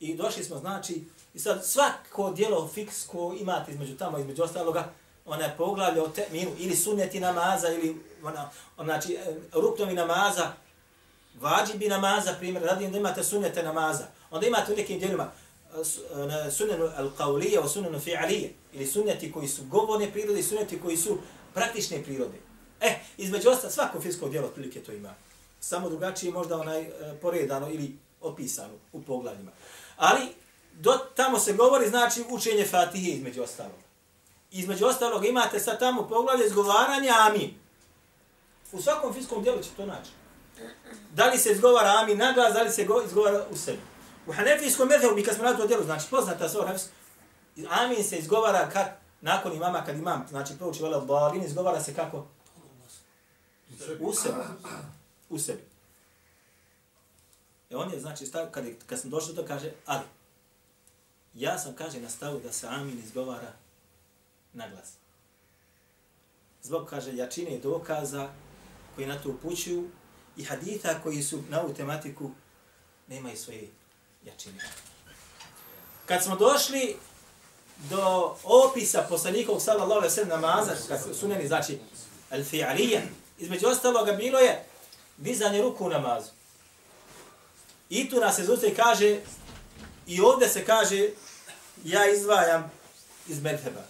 I 0.00 0.14
došli 0.14 0.44
smo, 0.44 0.58
znači, 0.58 1.04
i 1.34 1.38
sad 1.38 1.66
svako 1.66 2.30
dijelo 2.30 2.68
fiksko 2.74 3.36
imate 3.40 3.72
između 3.72 3.96
tamo, 3.96 4.18
između 4.18 4.42
ostaloga, 4.42 4.92
ona 5.26 5.44
je 5.44 5.54
poglavlja 5.56 6.02
o 6.02 6.08
teminu, 6.08 6.50
ili 6.58 6.76
sunneti 6.76 7.20
namaza, 7.20 7.68
ili 7.68 7.96
ona, 8.24 8.50
znači, 8.84 9.14
e, 9.14 9.36
ruknovi 9.52 9.94
namaza, 9.94 10.52
vađibi 11.40 11.88
namaza, 11.88 12.34
primjer, 12.38 12.62
radi 12.62 12.88
da 12.88 12.98
imate 12.98 13.24
sunnete 13.24 13.62
namaza. 13.62 14.06
Onda 14.30 14.46
imate 14.46 14.72
u 14.72 14.76
nekim 14.76 14.98
dijelima 14.98 15.30
e, 15.72 16.50
al-qawlije 16.98 17.58
o 17.58 17.68
fi'alije, 18.00 18.48
ili 18.72 18.86
sunneti 18.86 19.32
koji 19.32 19.48
su 19.48 19.64
govorne 19.64 20.12
prirode, 20.12 20.42
sunneti 20.42 20.80
koji 20.80 20.96
su 20.96 21.18
praktične 21.54 22.02
prirode. 22.02 22.38
E, 22.80 22.98
između 23.16 23.48
ostalo, 23.48 23.72
svako 23.72 24.00
fisko 24.00 24.28
dijelo 24.28 24.46
otprilike 24.46 24.80
to 24.80 24.92
ima. 24.92 25.14
Samo 25.60 25.88
drugačije 25.88 26.32
možda 26.32 26.60
onaj 26.60 26.82
e, 26.82 26.90
poredano 27.22 27.70
ili 27.70 27.96
opisano 28.20 28.74
u 28.92 29.02
poglavljima. 29.02 29.50
Ali, 29.98 30.34
do, 30.72 30.98
tamo 31.16 31.38
se 31.38 31.52
govori, 31.52 31.88
znači, 31.88 32.24
učenje 32.28 32.66
Fatihe 32.66 33.10
između 33.10 33.42
ostalog. 33.42 33.78
Između 34.50 34.86
ostalog 34.86 35.24
imate 35.24 35.60
sad 35.60 35.78
tamo 35.78 36.08
poglavlje 36.08 36.46
izgovaranja 36.46 37.14
amin. 37.18 37.54
U 38.72 38.82
svakom 38.82 39.14
fiskom 39.14 39.42
dijelu 39.42 39.62
će 39.62 39.70
to 39.76 39.86
naći. 39.86 40.10
Da 41.14 41.26
li 41.26 41.38
se 41.38 41.52
izgovara 41.52 41.88
amin 42.02 42.18
na 42.18 42.32
glas, 42.32 42.54
da 42.54 42.62
li 42.62 42.70
se 42.70 42.86
izgovara 43.06 43.46
u 43.50 43.56
sebi. 43.56 43.80
U 44.26 44.32
hanefijskom 44.32 44.88
medhebu, 44.88 45.14
mi 45.14 45.24
kad 45.24 45.34
smo 45.34 45.44
radili 45.44 45.62
to 45.62 45.66
dijelu, 45.66 45.84
znači 45.84 46.06
poznata 46.10 46.48
se 46.48 46.58
hanefijsko, 46.58 46.92
amin 47.70 48.04
se 48.04 48.18
izgovara 48.18 48.70
kad, 48.72 48.86
nakon 49.20 49.52
imama, 49.52 49.84
kad 49.84 49.96
imam, 49.96 50.26
znači 50.30 50.58
prouči 50.58 50.82
vele 50.82 50.96
Allahin, 50.96 51.44
izgovara 51.44 51.82
se 51.82 51.94
kako? 51.94 52.26
U 54.00 54.12
sebi. 54.12 54.34
U 55.28 55.38
sebi. 55.38 55.67
E 57.70 57.76
on 57.76 57.92
je, 57.92 58.00
znači, 58.00 58.26
stav, 58.26 58.50
kad, 58.50 58.66
je, 58.66 58.76
kad 58.86 59.00
sam 59.00 59.10
došao 59.10 59.34
to 59.34 59.44
kaže, 59.46 59.72
ali, 59.86 60.02
ja 61.34 61.58
sam, 61.58 61.74
kaže, 61.74 62.00
na 62.00 62.08
stavu 62.08 62.40
da 62.40 62.52
se 62.52 62.66
amin 62.66 62.98
izgovara 62.98 63.52
na 64.52 64.68
glas. 64.68 64.92
Zbog, 66.62 66.86
kaže, 66.86 67.16
jačine 67.16 67.58
dokaza 67.58 68.28
koji 68.94 69.06
na 69.06 69.22
to 69.22 69.28
upućuju 69.30 69.88
i 70.36 70.44
haditha 70.44 70.94
koji 71.02 71.22
su 71.22 71.42
na 71.48 71.60
ovu 71.60 71.74
tematiku 71.74 72.30
nemaju 73.08 73.36
svoje 73.36 73.68
jačine. 74.24 74.60
Kad 76.06 76.24
smo 76.24 76.36
došli 76.36 76.96
do 77.90 78.36
opisa 78.44 79.06
poslanikovog 79.08 79.62
sallallahu 79.62 79.98
alaihi 79.98 80.14
sallam 80.14 80.40
namaza, 80.40 80.72
kad 80.88 81.02
su 81.02 81.14
suneni, 81.14 81.48
znači, 81.48 81.78
al-fi'alija, 82.30 83.00
između 83.38 83.66
ostaloga 83.66 84.12
bilo 84.12 84.38
je 84.38 84.64
dizanje 85.16 85.62
ruku 85.62 85.86
u 85.86 85.88
namazu. 85.88 86.37
I 87.90 88.10
tu 88.10 88.20
nas 88.20 88.36
se 88.36 88.44
zustavi 88.44 88.74
kaže, 88.74 89.20
i 90.06 90.20
ovdje 90.20 90.48
se 90.48 90.64
kaže, 90.64 91.08
ja 91.84 92.10
izdvajam 92.10 92.70
iz 93.28 93.42
medheba. 93.42 93.84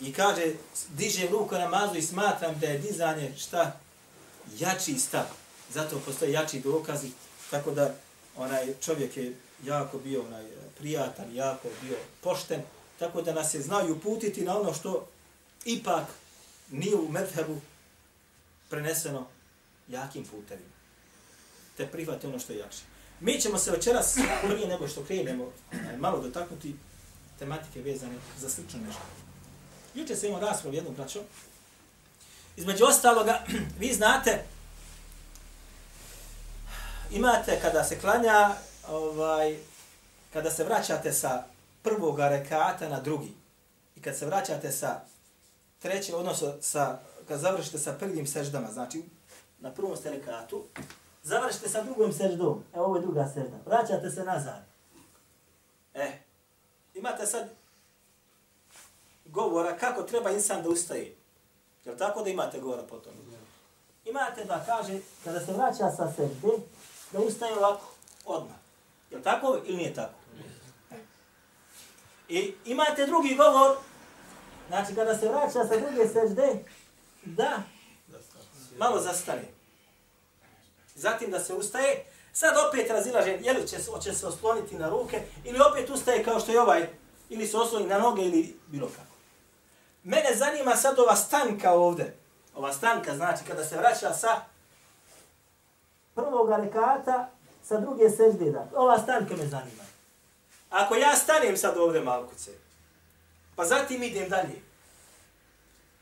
I 0.00 0.12
kaže, 0.12 0.54
dižem 0.88 1.28
ruku 1.28 1.54
na 1.54 1.68
mazu 1.68 1.96
i 1.96 2.02
smatram 2.02 2.60
da 2.60 2.66
je 2.66 2.78
dizanje 2.78 3.34
šta? 3.38 3.80
Jači 4.58 4.98
stav. 4.98 5.24
Zato 5.70 6.00
postoje 6.06 6.32
jači 6.32 6.60
dokazi. 6.60 7.10
Tako 7.50 7.70
da 7.70 7.94
onaj 8.36 8.74
čovjek 8.80 9.16
je 9.16 9.34
jako 9.64 9.98
bio 9.98 10.22
onaj 10.22 10.44
prijatan, 10.78 11.34
jako 11.34 11.68
bio 11.82 11.96
pošten. 12.20 12.62
Tako 12.98 13.22
da 13.22 13.34
nas 13.34 13.50
se 13.52 13.62
znaju 13.62 14.00
putiti 14.00 14.44
na 14.44 14.60
ono 14.60 14.74
što 14.74 15.08
ipak 15.64 16.04
nije 16.70 16.96
u 16.96 17.08
medhebu 17.08 17.60
preneseno 18.70 19.26
jakim 19.88 20.24
putevima. 20.24 20.71
Te 21.76 21.86
prihvati 21.86 22.26
ono 22.26 22.38
što 22.38 22.52
je 22.52 22.58
jakše. 22.58 22.82
Mi 23.20 23.40
ćemo 23.40 23.58
se 23.58 23.70
večeras, 23.70 24.18
prije 24.42 24.68
nego 24.68 24.88
što 24.88 25.04
krenemo, 25.04 25.52
malo 25.98 26.20
dotaknuti 26.20 26.74
tematike 27.38 27.80
vezane 27.80 28.14
za 28.38 28.48
slično 28.48 28.80
nešto. 28.86 29.02
Juče 29.94 30.16
sam 30.16 30.28
imao 30.28 30.40
raspravu 30.40 30.74
jednom 30.74 30.94
braćom. 30.94 31.22
Između 32.56 32.84
ostaloga, 32.84 33.44
vi 33.80 33.94
znate, 33.94 34.44
imate 37.10 37.58
kada 37.62 37.84
se 37.84 38.00
klanja, 38.00 38.54
ovaj, 38.88 39.58
kada 40.32 40.50
se 40.50 40.64
vraćate 40.64 41.12
sa 41.12 41.44
prvog 41.82 42.18
rekata 42.18 42.88
na 42.88 43.00
drugi, 43.00 43.32
i 43.96 44.00
kad 44.02 44.18
se 44.18 44.26
vraćate 44.26 44.72
sa 44.72 45.00
trećeg, 45.78 46.14
odnosno 46.14 46.54
sa, 46.60 46.98
kad 47.28 47.40
završite 47.40 47.78
sa 47.78 47.92
prvim 47.92 48.26
seždama, 48.26 48.72
znači 48.72 49.02
na 49.60 49.70
prvom 49.70 49.96
ste 49.96 50.10
rekatu, 50.10 50.64
završite 51.22 51.68
sa 51.68 51.82
drugom 51.82 52.12
seždom, 52.12 52.64
evo 52.74 52.84
ovo 52.84 52.96
je 52.96 53.02
druga 53.02 53.30
sežda, 53.34 53.56
vraćate 53.66 54.10
se 54.10 54.24
nazad. 54.24 54.64
E, 55.94 56.12
imate 56.94 57.26
sad 57.26 57.48
govora 59.24 59.76
kako 59.76 60.02
treba 60.02 60.30
insan 60.30 60.62
da 60.62 60.68
ustaje. 60.68 61.16
Jel 61.84 61.96
tako 61.96 62.22
da 62.22 62.30
imate 62.30 62.60
govora 62.60 62.82
po 62.82 62.96
tome? 62.96 63.16
Imate 64.04 64.44
da 64.44 64.64
kaže, 64.66 64.98
kada 65.24 65.40
se 65.40 65.52
vraća 65.52 65.90
sa 65.96 66.12
sežde, 66.16 66.48
da 67.12 67.20
ustaje 67.20 67.58
ovako, 67.58 67.86
odmah. 68.24 68.56
Jel 69.10 69.22
tako 69.22 69.58
ili 69.66 69.76
nije 69.76 69.94
tako? 69.94 70.14
I 72.28 72.54
imate 72.64 73.06
drugi 73.06 73.34
govor, 73.34 73.76
znači 74.68 74.94
kada 74.94 75.18
se 75.18 75.28
vraća 75.28 75.64
sa 75.68 75.76
druge 75.80 76.08
sežde, 76.08 76.64
da 77.24 77.62
malo 78.78 79.00
zastane. 79.00 79.61
Zatim 80.94 81.30
da 81.30 81.40
se 81.40 81.54
ustaje, 81.54 82.04
sad 82.32 82.54
opet 82.68 82.90
razilaže, 82.90 83.30
je 83.30 83.52
li 83.52 83.68
će, 83.68 83.76
će 84.02 84.12
se 84.12 84.26
osloniti 84.26 84.74
na 84.74 84.88
ruke, 84.88 85.22
ili 85.44 85.58
opet 85.70 85.90
ustaje 85.90 86.24
kao 86.24 86.40
što 86.40 86.52
je 86.52 86.60
ovaj, 86.60 86.88
ili 87.28 87.46
se 87.46 87.56
osloni 87.56 87.86
na 87.86 87.98
noge, 87.98 88.22
ili 88.22 88.56
bilo 88.66 88.88
kako. 88.88 89.16
Mene 90.04 90.34
zanima 90.34 90.76
sad 90.76 90.98
ova 90.98 91.16
stanka 91.16 91.72
ovde. 91.72 92.14
Ova 92.54 92.72
stanka 92.72 93.16
znači 93.16 93.44
kada 93.44 93.64
se 93.64 93.76
vraća 93.76 94.12
sa 94.12 94.40
prvog 96.14 96.50
rekata 96.50 97.30
sa 97.62 97.80
druge 97.80 98.10
sežde. 98.10 98.54
Ova 98.74 98.98
stanka 98.98 99.36
me 99.36 99.46
zanima. 99.46 99.82
Ako 100.70 100.96
ja 100.96 101.16
stanem 101.16 101.56
sad 101.56 101.76
ovde 101.78 102.00
malkuce, 102.00 102.50
pa 103.56 103.64
zatim 103.64 104.02
idem 104.02 104.28
dalje, 104.28 104.62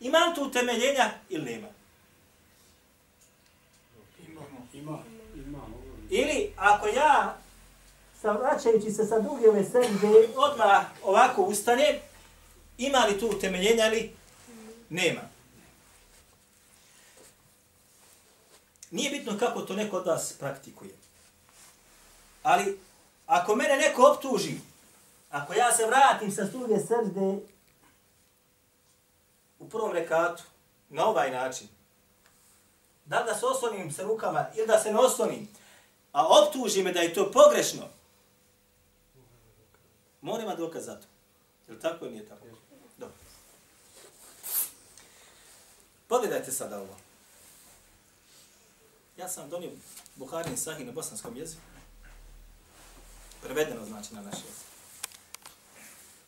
imam 0.01 0.35
tu 0.35 0.43
utemeljenja 0.43 1.11
ili 1.29 1.45
nema? 1.45 1.69
Ima, 4.29 4.41
ima, 4.75 4.99
ima. 5.35 5.61
Ili 6.11 6.53
ako 6.57 6.87
ja 6.87 7.37
savraćajući 8.23 8.91
se 8.91 9.07
sa 9.07 9.19
druge 9.19 9.49
ove 9.49 9.65
sežde 9.65 10.29
odmah 10.37 10.85
ovako 11.03 11.43
ustanem, 11.43 11.97
Ima 12.81 12.99
li 12.99 13.21
tu 13.21 13.27
utemeljenja 13.27 13.87
ili 13.87 14.17
nema? 14.89 15.21
Nije 18.91 19.11
bitno 19.11 19.39
kako 19.39 19.61
to 19.61 19.75
neko 19.75 19.97
od 19.97 20.07
vas 20.07 20.33
praktikuje. 20.33 20.91
Ali, 22.43 22.81
ako 23.27 23.57
mene 23.57 23.77
neko 23.77 24.03
optuži, 24.03 24.55
ako 25.31 25.55
ja 25.55 25.73
se 25.73 25.87
vratim 25.87 26.33
sa 26.33 26.45
druge 26.45 26.79
srde 26.79 27.39
u 29.59 29.69
prvom 29.69 29.93
rekatu, 29.93 30.43
na 30.89 31.05
ovaj 31.05 31.31
način, 31.31 31.69
da 33.05 33.23
da 33.23 33.35
se 33.35 33.47
oslonim 33.47 33.93
sa 33.93 34.03
rukama 34.03 34.47
ili 34.57 34.67
da 34.67 34.79
se 34.79 34.93
ne 34.93 34.99
oslonim, 34.99 35.49
a 36.13 36.27
optuži 36.27 36.83
me 36.83 36.93
da 36.93 37.01
je 37.01 37.15
to 37.15 37.33
pogrešno, 37.33 37.89
mora 40.21 40.43
ima 40.43 40.55
dokaz 40.55 40.85
za 40.85 40.95
to. 41.01 41.07
Je 41.69 41.75
li 41.75 41.81
tako 41.81 42.05
ili 42.05 42.15
nije 42.15 42.29
tako? 42.29 42.47
Pogledajte 46.11 46.53
sada 46.53 46.81
ovo. 46.81 46.97
Ja 49.17 49.29
sam 49.29 49.51
donio 49.51 49.71
Buharin 50.17 50.57
Sahih 50.57 50.87
na 50.87 50.93
bosanskom 50.93 51.37
jeziku. 51.37 51.63
Prevedeno 53.43 53.85
znači 53.85 54.15
na 54.15 54.23
naš 54.23 54.35
jezik. 54.35 54.71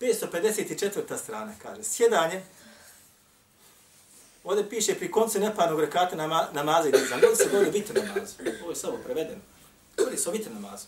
554. 0.01 1.19
strana 1.19 1.55
kaže, 1.63 1.83
sjedanje, 1.83 2.43
ovdje 4.45 4.69
piše 4.69 4.95
pri 4.95 5.11
koncu 5.11 5.41
neparnog 5.41 5.81
rekata 5.81 6.17
nama, 6.17 6.49
namaza 6.53 6.89
i 6.89 6.93
dizan. 6.93 7.25
Ovdje 7.25 7.37
se 7.37 7.49
govori 7.51 7.69
o 7.69 7.73
vitr 7.73 7.95
namazu. 7.95 8.35
Ovo 8.63 8.71
je 8.71 8.77
samo 8.77 8.97
prevedeno. 9.05 9.41
Govori 9.97 10.17
se 10.17 10.29
o 10.29 10.33
vitr 10.33 10.51
namazu. 10.51 10.87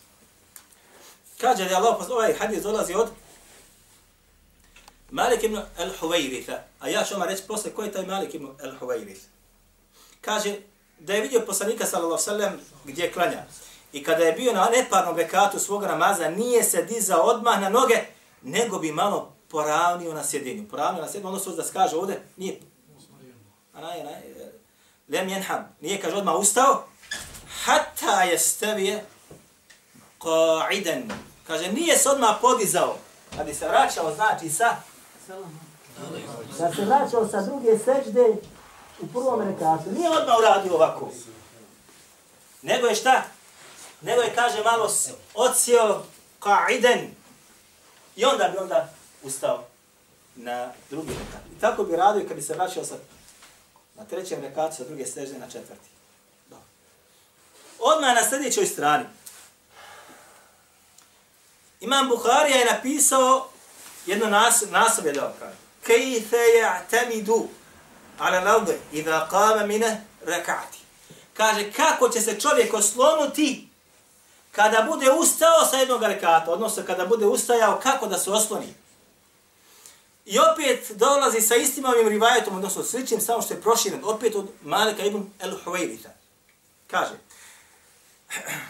Kaže 1.41 1.65
da 1.65 1.71
je 1.71 1.77
Allah, 1.77 2.11
ovaj 2.11 2.35
hadis 2.35 2.63
dolazi 2.63 2.95
od 2.95 3.09
Malik 5.11 5.43
ibn 5.43 5.59
al-Huwayritha. 5.79 6.59
A 6.81 6.89
ja 6.89 7.05
ću 7.05 7.15
vam 7.15 7.29
reći 7.29 7.43
posle 7.49 7.71
ko 7.71 7.83
je 7.83 7.93
taj 7.93 8.07
Malik 8.07 8.35
ibn 8.35 8.49
al-Huwayritha. 8.63 9.27
kaže 10.21 10.57
da 10.99 11.15
je 11.15 11.21
vidio 11.21 11.41
poslanika 11.47 11.87
sallallahu 11.87 12.23
sallam 12.23 12.61
gdje 12.85 13.13
klanja. 13.13 13.45
I 13.93 14.05
kada 14.05 14.25
je 14.25 14.33
bio 14.33 14.53
na 14.53 14.69
neparnom 14.69 15.17
rekatu 15.17 15.59
svoga 15.59 15.87
namaza, 15.87 16.29
nije 16.29 16.65
se 16.65 16.83
dizao 16.83 17.23
odmah 17.23 17.61
na 17.61 17.69
noge, 17.69 17.99
nego 18.43 18.79
bi 18.79 18.93
malo 18.93 19.33
poravnio 19.49 20.15
na 20.15 20.25
sjedinju. 20.25 20.69
Poravnio 20.69 21.03
na 21.03 21.09
sjedinju, 21.09 21.29
odnosno 21.29 21.53
da 21.53 21.63
se 21.63 21.73
kaže 21.73 21.97
ovdje, 21.97 22.23
nije, 22.37 22.61
anaj, 23.75 24.01
anaj, 24.01 24.23
lem 25.09 25.29
jenham, 25.29 25.77
nije 25.81 26.01
kaže 26.01 26.17
odmah 26.17 26.35
ustao, 26.35 26.87
hatta 27.65 28.23
je 28.23 28.39
stavije 28.39 29.05
qa'idan. 30.21 31.13
Kaže, 31.47 31.73
nije 31.73 31.99
se 31.99 32.09
odmah 32.09 32.37
podizao, 32.41 32.97
kada 33.37 33.55
se 33.55 33.69
vraćao, 33.69 34.15
znači 34.15 34.51
sa, 34.51 34.77
da 36.59 36.75
se 36.75 36.85
vraćao 36.85 37.29
sa 37.29 37.41
druge 37.43 37.79
sežde 37.79 38.37
u 39.01 39.07
prvom 39.07 39.41
rekatu. 39.41 39.91
Nije 39.91 40.11
odmah 40.11 40.39
uradio 40.39 40.75
ovako. 40.75 41.11
Nego 42.63 42.87
je 42.87 42.95
šta? 42.95 43.23
Nego 44.01 44.23
je, 44.23 44.35
kaže, 44.35 44.63
malo 44.65 44.91
odsjeo 45.35 46.03
qa'idan. 46.41 47.09
I 48.17 48.25
onda 48.25 48.49
bi 48.49 48.59
onda 48.59 48.89
ustao 49.23 49.65
na 50.37 50.73
drugi 50.91 51.11
rekat. 51.11 51.43
I 51.57 51.61
tako 51.61 51.85
bi 51.85 51.97
radio 51.97 52.29
kad 52.29 52.37
bi 52.37 52.43
se 52.43 52.55
vraćao 52.55 52.85
sa, 52.85 52.95
na 53.97 54.05
trećem 54.05 54.41
rekatu 54.41 54.77
sa 54.77 54.85
druge 54.85 55.07
sežde 55.07 55.39
na 55.39 55.47
četvrti. 55.51 55.94
Odmah 57.87 58.15
na 58.15 58.29
sljedećoj 58.29 58.67
strani. 58.67 59.05
Imam 61.81 62.09
Bukharija 62.09 62.57
je 62.57 62.73
napisao 62.73 63.49
jedno 64.07 64.27
nas, 64.27 64.65
naslov 64.71 65.05
da 65.05 65.27
opravi. 65.27 65.35
kaže. 65.41 65.57
Kejfe 65.87 66.37
ja'tamidu 66.37 67.47
ala 68.19 68.41
laude 68.41 68.79
idha 68.93 69.29
qama 69.31 69.67
mine 69.67 70.05
rekati. 70.27 70.79
Kaže, 71.35 71.73
kako 71.73 72.09
će 72.09 72.21
se 72.21 72.41
čovjek 72.41 72.75
oslonuti 72.75 73.69
kada 74.53 74.83
bude 74.83 75.11
ustao 75.11 75.67
sa 75.71 75.77
jednog 75.77 76.03
rekata, 76.03 76.51
odnosno 76.53 76.83
kada 76.87 77.07
bude 77.07 77.27
ustajao, 77.27 77.81
kako 77.83 78.07
da 78.07 78.19
se 78.19 78.31
osloni. 78.31 78.75
I 80.27 80.39
opet 80.39 80.91
dolazi 80.91 81.41
sa 81.41 81.55
istim 81.55 81.85
ovim 81.85 82.09
rivajetom, 82.09 82.57
odnosno 82.57 82.85
sličnim, 82.85 83.21
samo 83.21 83.43
što 83.43 83.55
je 83.55 83.61
proširen, 83.63 84.01
opet 84.05 84.35
od 84.35 84.49
Malika 84.63 85.03
ibn 85.05 85.31
el-Huwairita. 85.41 86.09
Kaže, 86.91 87.13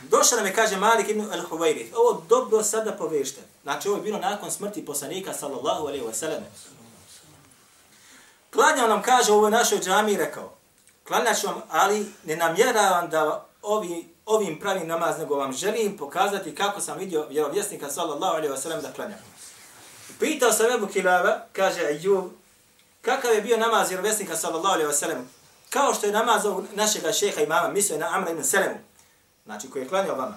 došao 0.02 0.36
nam 0.36 0.46
je, 0.46 0.54
kaže 0.54 0.76
Malik 0.76 1.08
ibn 1.08 1.30
al-Huwairith, 1.30 1.94
ovo 1.94 2.22
dobro 2.28 2.62
sada 2.62 2.92
povešte. 2.92 3.40
Znači, 3.62 3.88
ovo 3.88 3.96
je 3.96 4.02
bilo 4.02 4.18
nakon 4.18 4.50
smrti 4.50 4.86
poslanika, 4.86 5.32
sallallahu 5.32 5.86
alaihi 5.86 6.04
wa 6.04 6.14
sallam. 6.14 6.42
Klanjao 8.52 8.88
nam, 8.88 9.02
kaže, 9.02 9.32
ovo 9.32 9.46
je 9.46 9.50
našoj 9.50 9.78
džami 9.78 10.16
rekao, 10.16 10.52
klanjat 11.06 11.40
ću 11.40 11.46
vam, 11.46 11.62
ali 11.70 12.06
ne 12.24 12.36
namjeravam 12.36 13.10
da 13.10 13.46
ovi, 13.62 14.08
ovim 14.26 14.60
pravim 14.60 14.88
namaz, 14.88 15.18
nego 15.18 15.36
vam 15.36 15.52
želim 15.52 15.96
pokazati 15.96 16.54
kako 16.54 16.80
sam 16.80 16.98
vidio 16.98 17.26
vjerovjesnika, 17.30 17.90
sallallahu 17.90 18.36
alaihi 18.36 18.54
wa 18.54 18.60
sallam, 18.60 18.82
da 18.82 18.92
klanjam. 18.92 19.18
Pitao 20.20 20.52
sam 20.52 20.70
Ebu 20.70 20.86
Kilava, 20.86 21.46
kaže 21.52 21.80
Ejub, 21.80 22.24
kakav 23.02 23.34
je 23.34 23.42
bio 23.42 23.56
namaz 23.56 23.88
vjerovjesnika, 23.88 24.36
sallallahu 24.36 24.74
alaihi 24.74 24.90
wa 24.90 24.94
sallam, 24.94 25.30
kao 25.70 25.94
što 25.94 26.06
je 26.06 26.12
namaz 26.12 26.46
ovog 26.46 26.64
našega 26.74 27.12
šeha 27.12 27.40
imama, 27.40 27.68
mislio 27.68 27.94
je 27.94 28.00
na 28.00 28.10
Amra 28.12 28.30
ibn 28.30 28.44
Selemu, 28.44 28.78
znači 29.44 29.70
koji 29.70 29.82
je 29.82 29.88
klanjao 29.88 30.16
vama. 30.16 30.36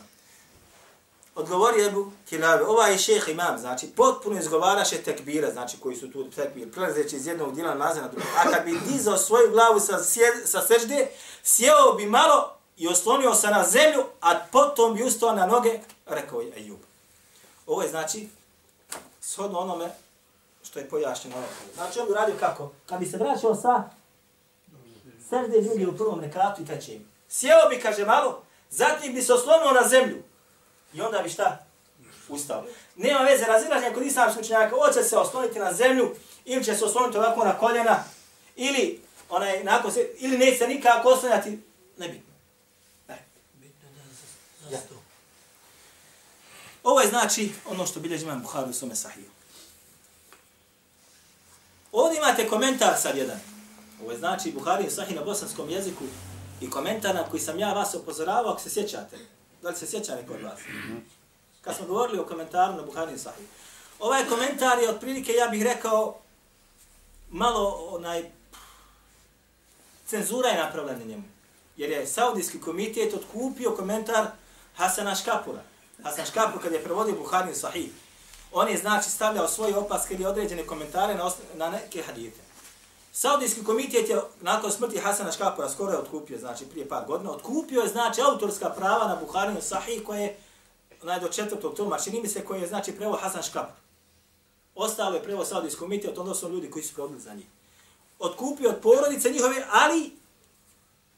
Odgovori 1.35 1.85
Ebu 1.85 2.11
Ova 2.31 2.69
ovaj 2.69 2.97
šeh 2.97 3.29
imam, 3.29 3.57
znači 3.57 3.87
potpuno 3.87 4.39
izgovaraše 4.39 4.97
tekbira, 4.97 5.51
znači 5.51 5.77
koji 5.79 5.95
su 5.95 6.11
tu 6.11 6.29
tekbir, 6.29 6.71
prelazeći 6.71 7.15
iz 7.15 7.27
jednog 7.27 7.55
dijela 7.55 7.75
namaza 7.75 8.01
na 8.01 8.07
drugo. 8.07 8.27
A 8.37 8.51
kad 8.51 8.65
bi 8.65 8.79
dizao 8.91 9.17
svoju 9.17 9.51
glavu 9.51 9.79
sa, 9.79 10.03
sjed, 10.03 10.33
sa 10.45 10.61
sežde, 10.61 11.07
sjeo 11.43 11.93
bi 11.97 12.05
malo 12.05 12.57
i 12.77 12.87
oslonio 12.87 13.33
se 13.33 13.47
na 13.47 13.63
zemlju, 13.63 14.03
a 14.21 14.39
potom 14.51 14.95
bi 14.95 15.03
ustao 15.03 15.33
na 15.33 15.45
noge, 15.45 15.79
rekao 16.05 16.41
je 16.41 16.53
Ejub. 16.57 16.79
Ovo 17.65 17.81
je 17.81 17.89
znači 17.89 18.29
shodno 19.21 19.59
onome 19.59 19.89
što 20.63 20.79
je 20.79 20.89
pojašnjeno. 20.89 21.37
Znači 21.75 21.99
on 21.99 22.07
bi 22.07 22.13
radio 22.13 22.35
kako? 22.39 22.71
Kad 22.85 22.99
bi 22.99 23.05
se 23.05 23.17
vraćao 23.17 23.55
sa 23.55 23.83
sežde 25.29 25.61
ljudi 25.61 25.85
u 25.85 25.97
prvom 25.97 26.19
rekatu 26.19 26.61
i 26.61 26.65
trećem. 26.65 27.05
Sjeo 27.29 27.69
bi, 27.69 27.81
kaže 27.81 28.05
malo, 28.05 28.41
zatim 28.69 29.13
bi 29.13 29.21
se 29.21 29.33
oslonio 29.33 29.81
na 29.81 29.87
zemlju. 29.87 30.23
I 30.93 31.01
onda 31.01 31.19
bi 31.19 31.29
šta? 31.29 31.65
Ustao. 32.29 32.63
Nema 32.95 33.19
veze, 33.19 33.45
razilaženja 33.45 33.93
kod 33.93 34.05
islamskih 34.05 34.43
učenjaka, 34.43 34.75
hoće 34.75 35.03
se 35.03 35.17
osloniti 35.17 35.59
na 35.59 35.73
zemlju, 35.73 36.15
ili 36.45 36.63
će 36.63 36.75
se 36.75 36.85
osloniti 36.85 37.17
ovako 37.17 37.45
na 37.45 37.57
koljena, 37.57 38.03
ili, 38.55 39.01
onaj, 39.29 39.63
nakon 39.63 39.91
se, 39.91 40.09
ili 40.17 40.37
neće 40.37 40.57
se 40.57 40.67
nikako 40.67 41.09
oslonjati, 41.09 41.59
nebitno. 41.97 42.33
Ne. 43.07 43.25
Bitno 43.53 43.89
da 44.69 44.75
Ja. 44.75 44.79
Ovo 46.83 47.01
je 47.01 47.07
znači 47.07 47.51
ono 47.65 47.85
što 47.85 47.99
bilježi 47.99 48.23
imam 48.23 48.41
Buharu 48.41 48.69
u 48.69 48.73
svome 48.73 48.95
sahiju. 48.95 49.29
Ovdje 51.91 52.17
imate 52.17 52.47
komentar 52.47 52.97
sad 53.01 53.17
jedan. 53.17 53.39
Ovo 54.01 54.11
je 54.11 54.17
znači 54.17 54.51
Buhari 54.51 54.87
u 54.87 54.91
sahih 54.91 55.15
na 55.15 55.23
bosanskom 55.23 55.69
jeziku 55.69 56.03
i 56.61 56.69
komentar 56.69 57.15
na 57.15 57.23
koji 57.23 57.39
sam 57.41 57.59
ja 57.59 57.73
vas 57.73 57.93
upozoravao, 57.93 58.51
ako 58.51 58.61
se 58.61 58.69
sjećate. 58.69 59.17
Da 59.61 59.69
li 59.69 59.75
se 59.75 59.87
sjeća 59.87 60.15
neko 60.15 60.33
od 60.33 60.41
vas? 60.41 60.59
Kad 61.61 61.75
smo 61.75 61.85
govorili 61.85 62.19
o 62.19 62.25
komentaru 62.25 62.73
na 62.73 62.83
Buhari 62.83 63.17
sahih. 63.17 63.47
Ovaj 63.99 64.25
komentar 64.25 64.79
je 64.79 64.89
otprilike, 64.89 65.31
ja 65.31 65.47
bih 65.47 65.63
rekao, 65.63 66.17
malo 67.29 67.87
onaj, 67.91 68.31
cenzura 70.05 70.49
je 70.49 70.63
napravljena 70.63 71.05
njemu. 71.05 71.23
Jer 71.77 71.91
je 71.91 72.07
Saudijski 72.07 72.61
komitet 72.61 73.13
otkupio 73.13 73.71
komentar 73.71 74.25
Hasana 74.75 75.15
Škapura. 75.15 75.61
Hasan 76.03 76.25
Škapur 76.25 76.61
kad 76.61 76.71
je 76.71 76.83
prevodio 76.83 77.15
Buhari 77.15 77.55
Sahih, 77.55 77.91
on 78.51 78.69
je 78.69 78.77
znači 78.77 79.09
stavljao 79.09 79.47
svoje 79.47 79.77
opaske 79.77 80.13
ili 80.13 80.25
određene 80.25 80.67
komentare 80.67 81.15
na, 81.15 81.31
na 81.53 81.69
neke 81.69 82.03
hadite. 82.03 82.46
Saudijski 83.19 83.63
komitet 83.63 84.09
je 84.09 84.21
nakon 84.41 84.71
smrti 84.71 84.99
Hasana 84.99 85.31
Škapora 85.31 85.69
skoro 85.69 85.91
je 85.91 85.97
otkupio, 85.97 86.39
znači 86.39 86.65
prije 86.65 86.89
par 86.89 87.05
godina, 87.07 87.31
otkupio 87.31 87.81
je 87.81 87.87
znači 87.87 88.21
autorska 88.21 88.69
prava 88.69 89.07
na 89.07 89.15
Buharinu 89.15 89.61
Sahih 89.61 90.03
koje 90.03 90.21
je 90.21 90.37
onaj 91.03 91.19
do 91.19 91.27
četvrtog 91.27 91.75
toma, 91.75 91.97
čini 91.99 92.21
mi 92.21 92.27
se 92.27 92.45
koje 92.45 92.61
je 92.61 92.67
znači 92.67 92.91
prevo 92.91 93.17
Hasan 93.21 93.43
Škapor. 93.43 93.75
Ostalo 94.75 95.15
je 95.15 95.23
prevo 95.23 95.45
Saudijski 95.45 95.79
komitet, 95.79 96.17
onda 96.17 96.35
su 96.35 96.49
ljudi 96.49 96.71
koji 96.71 96.83
su 96.83 96.93
probili 96.93 97.19
za 97.19 97.33
njih. 97.33 97.45
Otkupio 98.19 98.69
od 98.69 98.81
porodice 98.81 99.29
njihove, 99.29 99.65
ali 99.71 100.11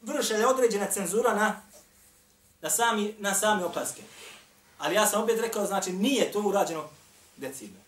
vrše 0.01 0.33
je 0.33 0.47
određena 0.47 0.85
cenzura 0.91 1.35
na, 1.35 1.61
na, 2.61 2.69
sami, 2.69 3.15
na 3.17 3.33
sami 3.33 3.63
opaske. 3.63 4.01
Ali 4.77 4.95
ja 4.95 5.07
sam 5.07 5.23
opet 5.23 5.39
rekao, 5.39 5.65
znači, 5.65 5.93
nije 5.93 6.31
to 6.31 6.41
urađeno 6.41 6.83
decidno. 7.37 7.79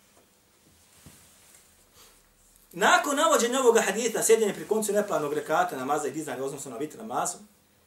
Nakon 2.71 3.15
navođenja 3.15 3.59
ovog 3.59 3.77
hadita, 3.85 4.23
sjedljenje 4.23 4.53
pri 4.53 4.67
koncu 4.67 4.93
neplanog 4.93 5.33
rekata 5.33 5.77
namaza 5.77 6.07
i 6.07 6.11
dizanje 6.11 6.41
odnosno 6.41 6.71
na 6.71 6.77
vitr 6.77 6.97
namazu, 6.97 7.37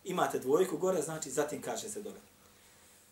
imate 0.05 0.39
dvojku 0.39 0.77
gore, 0.77 1.03
znači 1.03 1.31
zatim 1.31 1.63
kaže 1.63 1.89
se 1.89 2.03
dole. 2.03 2.21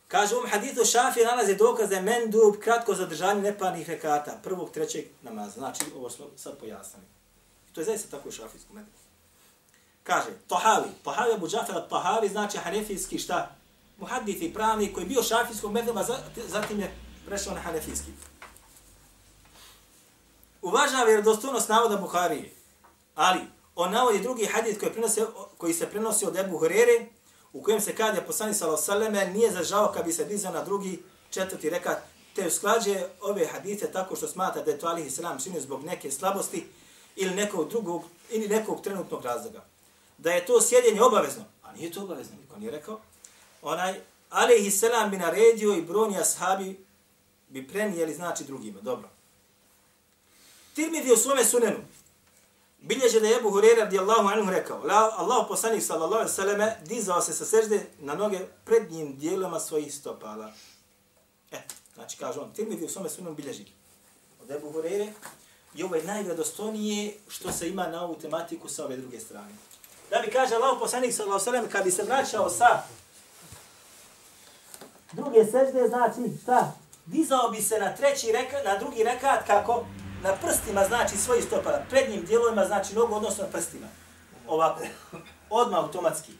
Kaže 0.08 0.34
u 0.34 0.38
ovom 0.38 0.50
hadithu 0.50 0.84
Šafi 0.84 1.24
nalaze 1.24 1.54
dokaze 1.54 2.00
mendub 2.00 2.54
kratko 2.60 2.94
zadržanje 2.94 3.42
neplanih 3.42 3.88
rekata, 3.88 4.40
prvog, 4.42 4.70
trećeg 4.70 5.04
namaza. 5.22 5.50
Znači, 5.50 5.84
ovo 5.96 6.10
smo 6.10 6.26
sad 6.36 6.58
pojasnili. 6.58 7.06
To 7.72 7.80
je 7.80 7.84
zaista 7.84 8.16
tako 8.16 8.28
u 8.28 8.32
šafijskom 8.32 8.76
metodu. 8.76 8.96
Kaže, 10.02 10.28
Tohavi, 10.46 10.88
Tohavi 11.04 11.32
Abu 11.32 11.48
Džafer 11.48 11.88
Tohavi 11.88 12.28
znači 12.28 12.58
hanefijski 12.58 13.18
šta? 13.18 13.56
muhadith 14.02 14.42
i 14.42 14.54
pravnik 14.54 14.94
koji 14.94 15.04
je 15.04 15.08
bio 15.08 15.22
šafijskog 15.22 15.72
medleba, 15.72 16.04
zatim 16.48 16.80
je 16.80 16.94
prešao 17.26 17.54
na 17.54 17.60
hanefijski. 17.60 18.10
Uvažava 20.62 21.04
vjerodostojnost 21.04 21.68
navoda 21.68 21.96
Buharije, 21.96 22.50
ali 23.14 23.40
on 23.74 23.92
navodi 23.92 24.20
drugi 24.20 24.46
hadis 24.46 24.78
koji, 24.78 24.92
prinose, 24.92 25.26
koji 25.58 25.74
se 25.74 25.90
prenosi 25.90 26.26
od 26.26 26.36
Ebu 26.36 26.58
Hurere, 26.58 27.06
u 27.52 27.62
kojem 27.62 27.80
se 27.80 27.96
kaže 27.96 28.20
poslani 28.20 28.54
sallallahu 28.54 29.32
nije 29.34 29.50
zažao 29.50 29.92
kad 29.94 30.04
bi 30.04 30.12
se 30.12 30.24
dizao 30.24 30.52
na 30.52 30.64
drugi 30.64 31.02
četvrti 31.30 31.70
rekat, 31.70 31.98
te 32.34 32.46
usklađe 32.46 33.04
ove 33.20 33.46
hadite 33.46 33.92
tako 33.92 34.16
što 34.16 34.28
smatra 34.28 34.62
da 34.62 34.70
je 34.70 34.78
to 34.78 34.86
alihi 34.86 35.10
selam 35.10 35.40
činio 35.40 35.60
zbog 35.60 35.84
neke 35.84 36.10
slabosti 36.10 36.66
ili 37.16 37.34
nekog 37.34 37.68
drugog 37.68 38.02
ili 38.30 38.48
nekog 38.48 38.80
trenutnog 38.82 39.24
razloga. 39.24 39.64
Da 40.18 40.30
je 40.30 40.46
to 40.46 40.60
sjedjenje 40.60 41.02
obavezno, 41.02 41.44
a 41.62 41.72
nije 41.72 41.92
to 41.92 42.02
obavezno, 42.02 42.36
niko 42.40 42.56
nije 42.58 42.70
rekao, 42.70 43.00
onaj, 43.62 44.00
alihi 44.30 44.70
selam 44.70 45.10
bi 45.10 45.16
naredio 45.16 45.74
i 45.74 45.82
broni 45.82 46.18
ashabi 46.18 46.84
bi 47.48 47.68
prenijeli 47.68 48.14
znači 48.14 48.44
drugima. 48.44 48.80
Dobro. 48.80 49.08
Tirmidhi 50.74 51.12
u 51.12 51.16
svome 51.16 51.44
sunenu 51.44 51.78
bilježe 52.82 53.20
da 53.20 53.26
je 53.26 53.36
Ebu 53.36 53.50
Hureyre 53.50 53.78
radijallahu 53.78 54.28
anhu 54.28 54.50
rekao, 54.50 54.82
La, 54.84 55.14
Allah 55.16 55.46
poslanik 55.48 55.82
sallallahu 55.82 56.14
alaihi 56.14 56.34
sallam 56.34 56.70
dizao 56.84 57.20
se 57.20 57.32
sa 57.32 57.44
sežde 57.44 57.86
na 57.98 58.14
noge 58.14 58.38
prednjim 58.64 59.18
dijelama 59.18 59.60
svojih 59.60 59.94
stopala. 59.94 60.52
E, 61.52 61.62
znači 61.94 62.16
kaže 62.18 62.40
on, 62.40 62.52
Tirmidhi 62.52 62.84
u 62.84 62.88
svome 62.88 63.08
sunenu 63.08 63.34
bilježi 63.34 63.64
od 64.42 64.50
Ebu 64.50 64.72
Hureyre 64.72 65.08
i 65.74 65.82
ovo 65.82 65.96
je 65.96 66.04
najvredostojnije 66.04 67.14
što 67.28 67.52
se 67.52 67.68
ima 67.68 67.86
na 67.86 68.04
ovu 68.04 68.14
tematiku 68.14 68.68
sa 68.68 68.84
ove 68.84 68.96
druge 68.96 69.20
strane. 69.20 69.52
Da 70.10 70.18
bi 70.18 70.30
kaže 70.30 70.54
Allah 70.54 70.76
poslanik 70.80 71.14
sallallahu 71.14 71.48
alaihi 71.48 71.58
sallam 71.58 71.70
kad 71.70 71.84
bi 71.84 71.90
se 71.90 72.02
vraćao 72.02 72.50
sa 72.50 72.82
druge 75.12 75.44
sežde, 75.44 75.88
znači 75.88 76.42
šta? 76.42 76.72
Dizao 77.06 77.50
bi 77.50 77.62
se 77.62 77.78
na 77.78 77.96
treći 77.96 78.32
rekat, 78.32 78.64
na 78.64 78.78
drugi 78.78 79.04
rekat 79.04 79.46
kako 79.46 79.84
na 80.22 80.36
prstima 80.36 80.84
znači 80.84 81.16
svoji 81.16 81.42
stopala, 81.42 81.82
prednjim 81.90 82.24
dijelovima 82.24 82.64
znači 82.64 82.94
nogu 82.94 83.14
odnosno 83.14 83.44
na 83.44 83.50
prstima. 83.50 83.86
Ovako. 84.48 84.80
Odmah 85.50 85.78
automatski. 85.78 86.32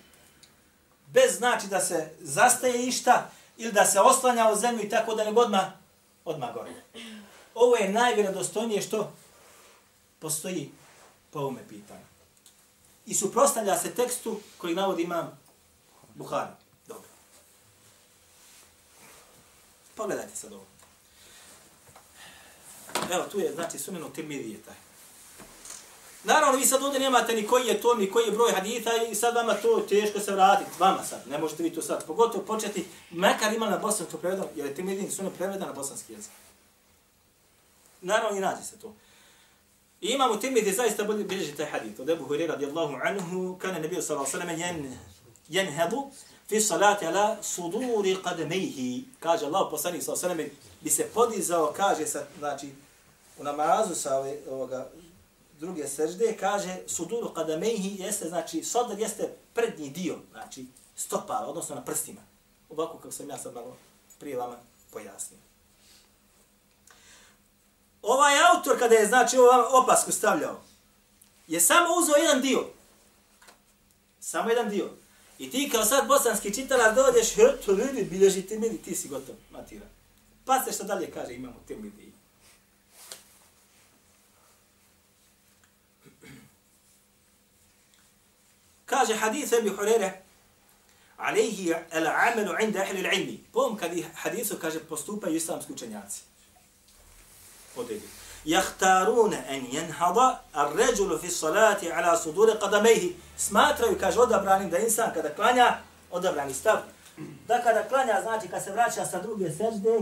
Bez 1.07 1.37
znači 1.37 1.67
da 1.67 1.81
se 1.81 2.11
zastaje 2.21 2.87
išta 2.87 3.31
ili 3.57 3.73
da 3.73 3.85
se 3.85 4.01
oslanja 4.01 4.51
u 4.53 4.57
zemlju 4.57 4.85
i 4.85 4.89
tako 4.89 5.15
da 5.15 5.25
nego 5.25 5.41
odmah 5.41 5.65
odmah 6.25 6.55
gore. 6.55 6.71
Ovo 7.55 7.77
je 7.77 7.93
najvjerodostojnije 7.93 8.83
što 8.83 9.13
postoji 10.19 10.71
po 11.31 11.39
ovome 11.39 11.69
pitanju. 11.69 12.05
I 13.07 13.15
suprostavlja 13.15 13.79
se 13.79 13.95
tekstu 13.95 14.41
koji 14.59 14.75
navodi 14.75 15.03
imam 15.03 15.39
Buhari. 16.15 16.53
Dobro. 16.87 17.09
Pogledajte 19.95 20.37
sad 20.37 20.53
ovo. 20.53 20.72
Evo, 23.11 23.25
tu 23.33 23.41
je, 23.41 23.53
znači, 23.53 23.79
sunenu 23.79 24.13
Tirmidije 24.13 24.59
taj. 24.63 24.75
Naravno, 26.25 26.59
vi 26.59 26.67
sad 26.67 26.83
ovdje 26.83 27.01
nemate 27.01 27.35
ni 27.35 27.47
koji 27.47 27.67
je 27.67 27.81
to, 27.81 27.95
ni 27.95 28.11
koji 28.11 28.25
je 28.25 28.33
broj 28.33 28.53
haditha 28.53 28.91
i 29.11 29.15
sad 29.15 29.35
vama 29.35 29.55
to 29.55 29.87
teško 29.89 30.21
se 30.21 30.33
vratiti. 30.33 30.71
Vama 30.79 31.05
sad, 31.05 31.23
ne 31.31 31.39
možete 31.39 31.63
vi 31.63 31.75
to 31.75 31.83
sad. 31.83 32.07
Pogotovo 32.07 32.45
početi, 32.45 32.85
makar 33.11 33.53
ima 33.53 33.71
na 33.71 33.79
bosanskom 33.79 34.21
prevedu, 34.21 34.43
jer 34.57 34.67
je 34.67 34.75
Tirmidije 34.75 35.11
sunen 35.11 35.33
prevedan 35.33 35.69
na 35.69 35.73
bosanski 35.73 36.13
jezik. 36.13 36.33
Naravno, 38.01 38.39
i 38.39 38.41
nađe 38.41 38.63
se 38.63 38.79
to. 38.79 38.95
I 40.01 40.09
imamo 40.09 40.37
Tirmidije 40.37 40.75
zaista 40.75 41.05
bolje 41.05 41.25
bilježi 41.25 41.53
taj 41.53 41.67
hadith. 41.67 42.01
Od 42.01 42.11
Ebu 42.11 42.25
Hurira 42.25 42.53
radijallahu 42.53 42.95
anhu, 43.05 43.59
kana 43.59 43.79
nebio 43.79 44.03
sallallahu 44.03 44.31
sallam 44.31 44.49
jen, 44.49 44.99
jenhedu 45.49 46.11
fi 46.49 46.61
salati 46.61 47.07
ala 47.07 47.37
suduri 47.43 48.17
qademejhi. 48.25 49.03
Kaže 49.21 49.47
Allah 49.47 49.67
poslanik 49.71 50.03
sallallahu 50.03 50.21
sallam 50.21 50.51
bi 50.81 50.91
se 50.91 51.07
podizao, 51.15 51.73
kaže 51.77 52.07
sa, 52.07 52.25
znači, 52.39 52.69
u 53.39 53.45
namazu 53.45 53.95
sa 53.95 54.19
ove, 54.19 54.37
ovoga, 54.51 54.91
druge 55.59 55.89
sežde, 55.89 56.37
kaže 56.41 56.77
suduru 56.87 57.33
qademejhi 57.35 58.01
jeste, 58.01 58.29
znači, 58.29 58.65
sodar 58.65 58.99
jeste 58.99 59.35
prednji 59.55 59.91
dio, 59.91 60.19
znači, 60.31 60.67
stopala, 60.97 61.47
odnosno 61.47 61.75
na 61.75 61.85
prstima. 61.85 62.21
Ovako 62.71 62.97
kako 62.97 63.13
sam 63.13 63.31
ja 63.31 63.39
sad 63.39 63.55
malo 63.55 63.77
prije 64.19 64.37
vama 64.37 64.57
pojasnio. 64.91 65.39
Ovaj 68.03 68.35
autor 68.53 68.79
kada 68.79 68.95
je 68.95 69.07
znači 69.07 69.39
ovu 69.39 69.49
opasku 69.83 70.13
stavljao, 70.13 70.61
je 71.47 71.61
samo 71.61 71.89
uzeo 71.99 72.17
jedan 72.17 72.41
dio. 72.41 72.67
Samo 74.21 74.51
jedan 74.51 74.69
dio. 74.69 74.91
I 75.39 75.51
ti 75.51 75.71
kao 75.73 75.85
sad 75.85 76.09
bosanski 76.09 76.55
čitalac 76.55 76.95
dođeš, 76.95 77.35
to 77.67 77.73
ljudi 77.73 78.05
bilježi 78.05 78.43
ti 78.43 78.59
mili, 78.59 78.79
ti 78.79 78.95
si 78.95 79.09
gotov, 79.09 79.35
matira. 79.51 79.87
Pa 80.45 80.65
se 80.65 80.73
što 80.73 80.85
dalje 80.85 81.11
kaže, 81.11 81.35
imamo 81.35 81.57
te 81.69 81.77
mili 81.77 82.12
Kaže 88.93 89.15
hadith 89.15 89.53
Ebi 89.53 89.71
Hurere, 89.71 90.23
alaihi 91.17 91.75
el 91.91 92.07
amelu 92.07 92.53
inda 92.61 92.81
ahli 92.81 93.01
ilmi. 93.01 93.45
Pom 93.53 93.77
kad 93.77 93.91
hadisu 94.15 94.59
kaže 94.59 94.81
postupaju 94.81 95.37
islamski 95.37 95.73
učenjaci 95.73 96.23
odredi. 97.77 98.09
Jahtarune 98.45 99.45
en 99.49 99.67
jenhada 99.73 100.43
ar-ređulu 100.53 101.19
fi 101.19 101.31
salati 101.31 101.93
ala 101.93 102.19
sudure 102.19 102.53
qadamehi. 102.61 103.15
Smatraju, 103.37 103.99
kaže, 104.01 104.21
odabranim 104.21 104.71
da 104.71 104.79
insan 104.79 105.15
kada 105.15 105.35
klanja, 105.35 105.79
odabrani 106.11 106.55
stav, 106.55 106.79
da 107.49 107.63
kada 107.63 107.89
klanja, 107.89 108.21
znači 108.23 108.49
kad 108.49 108.65
se 108.65 108.73
vraća 108.73 109.07
sa 109.07 109.21
druge 109.21 109.51
sežde, 109.51 109.99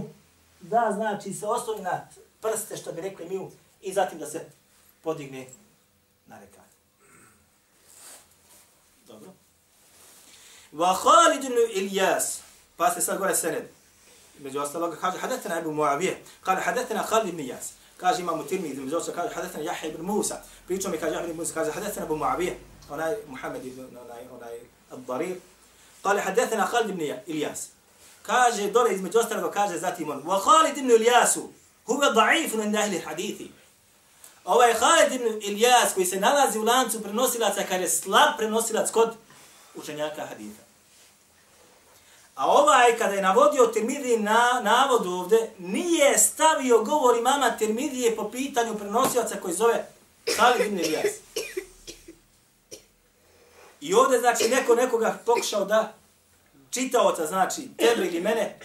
da 0.61 0.93
znači 0.95 1.35
se 1.35 1.47
osloni 1.47 1.83
na 1.83 2.09
prste, 2.41 2.77
što 2.77 2.93
bi 2.93 3.01
rekli 3.01 3.29
mi, 3.29 3.51
i 3.83 3.93
zatim 3.93 4.19
da 4.19 4.27
se 4.27 4.47
podigne 5.03 5.47
na 6.27 6.39
rekat. 6.41 6.71
Dobro. 9.07 9.33
Wa 10.73 10.95
Khalid 10.95 11.45
ibn 11.45 11.57
Ilyas. 11.75 12.39
Pa 12.77 12.91
se 12.91 13.01
sad 13.01 13.19
gore 13.19 13.35
sened. 13.35 13.65
Među 14.39 14.61
ostalog, 14.61 14.97
kaže, 15.01 15.19
hadetena 15.19 15.59
Ebu 15.59 15.73
Moabije. 15.73 16.23
Kaže, 16.43 16.61
hadetena 16.61 17.03
Khalid 17.07 17.29
ibn 17.29 17.41
Ilyas. 17.41 17.73
Kaže, 17.97 18.23
imamo 18.23 18.43
tirmi, 18.43 18.69
između 18.69 18.97
ostalog, 18.97 19.17
kaže, 19.17 19.35
hadetena 19.35 19.65
Jahe 19.65 19.89
ibn 19.89 20.03
Musa. 20.03 20.43
Pričo 20.67 20.89
mi, 20.89 20.99
kaže, 20.99 21.15
Jahe 21.15 21.33
Musa, 21.33 21.55
kaže, 21.55 21.71
hadathana 21.73 22.07
Abu 22.07 22.17
Muawiyah. 22.17 22.55
Onaj, 22.91 23.15
Muhammed 23.27 23.67
ibn, 23.67 23.81
onaj, 23.81 24.25
onaj, 24.33 24.59
Ad-Darir. 24.91 25.37
Kaže, 26.03 26.21
hadetena 26.21 26.67
Khalid 26.67 26.91
ibn 26.91 27.01
Ilyas. 27.27 27.67
Kaže, 28.23 28.71
dole, 28.71 28.95
između 28.95 29.19
ostalog, 29.19 29.53
kaže, 29.53 29.79
zatim 29.79 30.11
on, 30.11 30.23
wa 30.23 30.41
Khalid 30.41 30.79
ibn 30.79 30.91
Ilyasu, 30.91 31.49
Huwa 31.87 32.15
da'ifun 32.15 32.65
in 32.65 32.77
ahli 32.77 32.99
hadithi. 32.99 33.51
Ovaj 34.45 34.75
Khalid 34.75 35.13
ibn 35.13 35.41
Ilyas, 35.41 35.95
koji 35.95 36.07
se 36.07 36.21
nalazi 36.21 36.59
u 36.59 36.63
lancu 36.63 37.03
prenosilaca, 37.03 37.65
kaže, 37.69 37.89
slab 37.89 38.37
prenosilac 38.37 38.91
kod 38.91 39.17
učenjaka 39.75 40.27
haditha. 40.27 40.63
A 42.35 42.47
ovaj, 42.47 42.99
kada 42.99 43.15
je 43.15 43.23
navodio 43.23 43.67
Tirmidiji 43.67 44.19
na 44.19 44.61
navod 44.65 45.07
ovde, 45.07 45.51
nije 45.59 46.19
stavio 46.19 46.85
govor 46.85 47.19
imama 47.19 47.51
Tirmidije 47.51 48.17
po 48.17 48.31
pitanju 48.31 48.79
prenosioca 48.79 49.37
koji 49.43 49.55
zove 49.55 49.87
Salih 50.37 50.67
ibn 50.67 50.79
Iyas. 50.79 51.11
I 53.81 53.95
ovde, 53.95 54.19
znači, 54.19 54.49
neko 54.49 54.75
nekoga 54.75 55.19
pokušao 55.27 55.65
da 55.65 55.95
čitaoca, 56.71 57.27
znači, 57.27 57.69
tebe 57.77 58.07
ili 58.07 58.21
mene, 58.21 58.59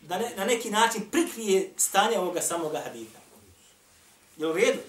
da 0.00 0.18
ne, 0.18 0.32
na 0.36 0.44
neki 0.44 0.70
način 0.70 1.10
prikrije 1.10 1.72
stanje 1.76 2.18
ovoga 2.18 2.40
samoga 2.40 2.80
hadita. 2.80 3.18
Je 4.36 4.46
u 4.46 4.52
redu? 4.52 4.80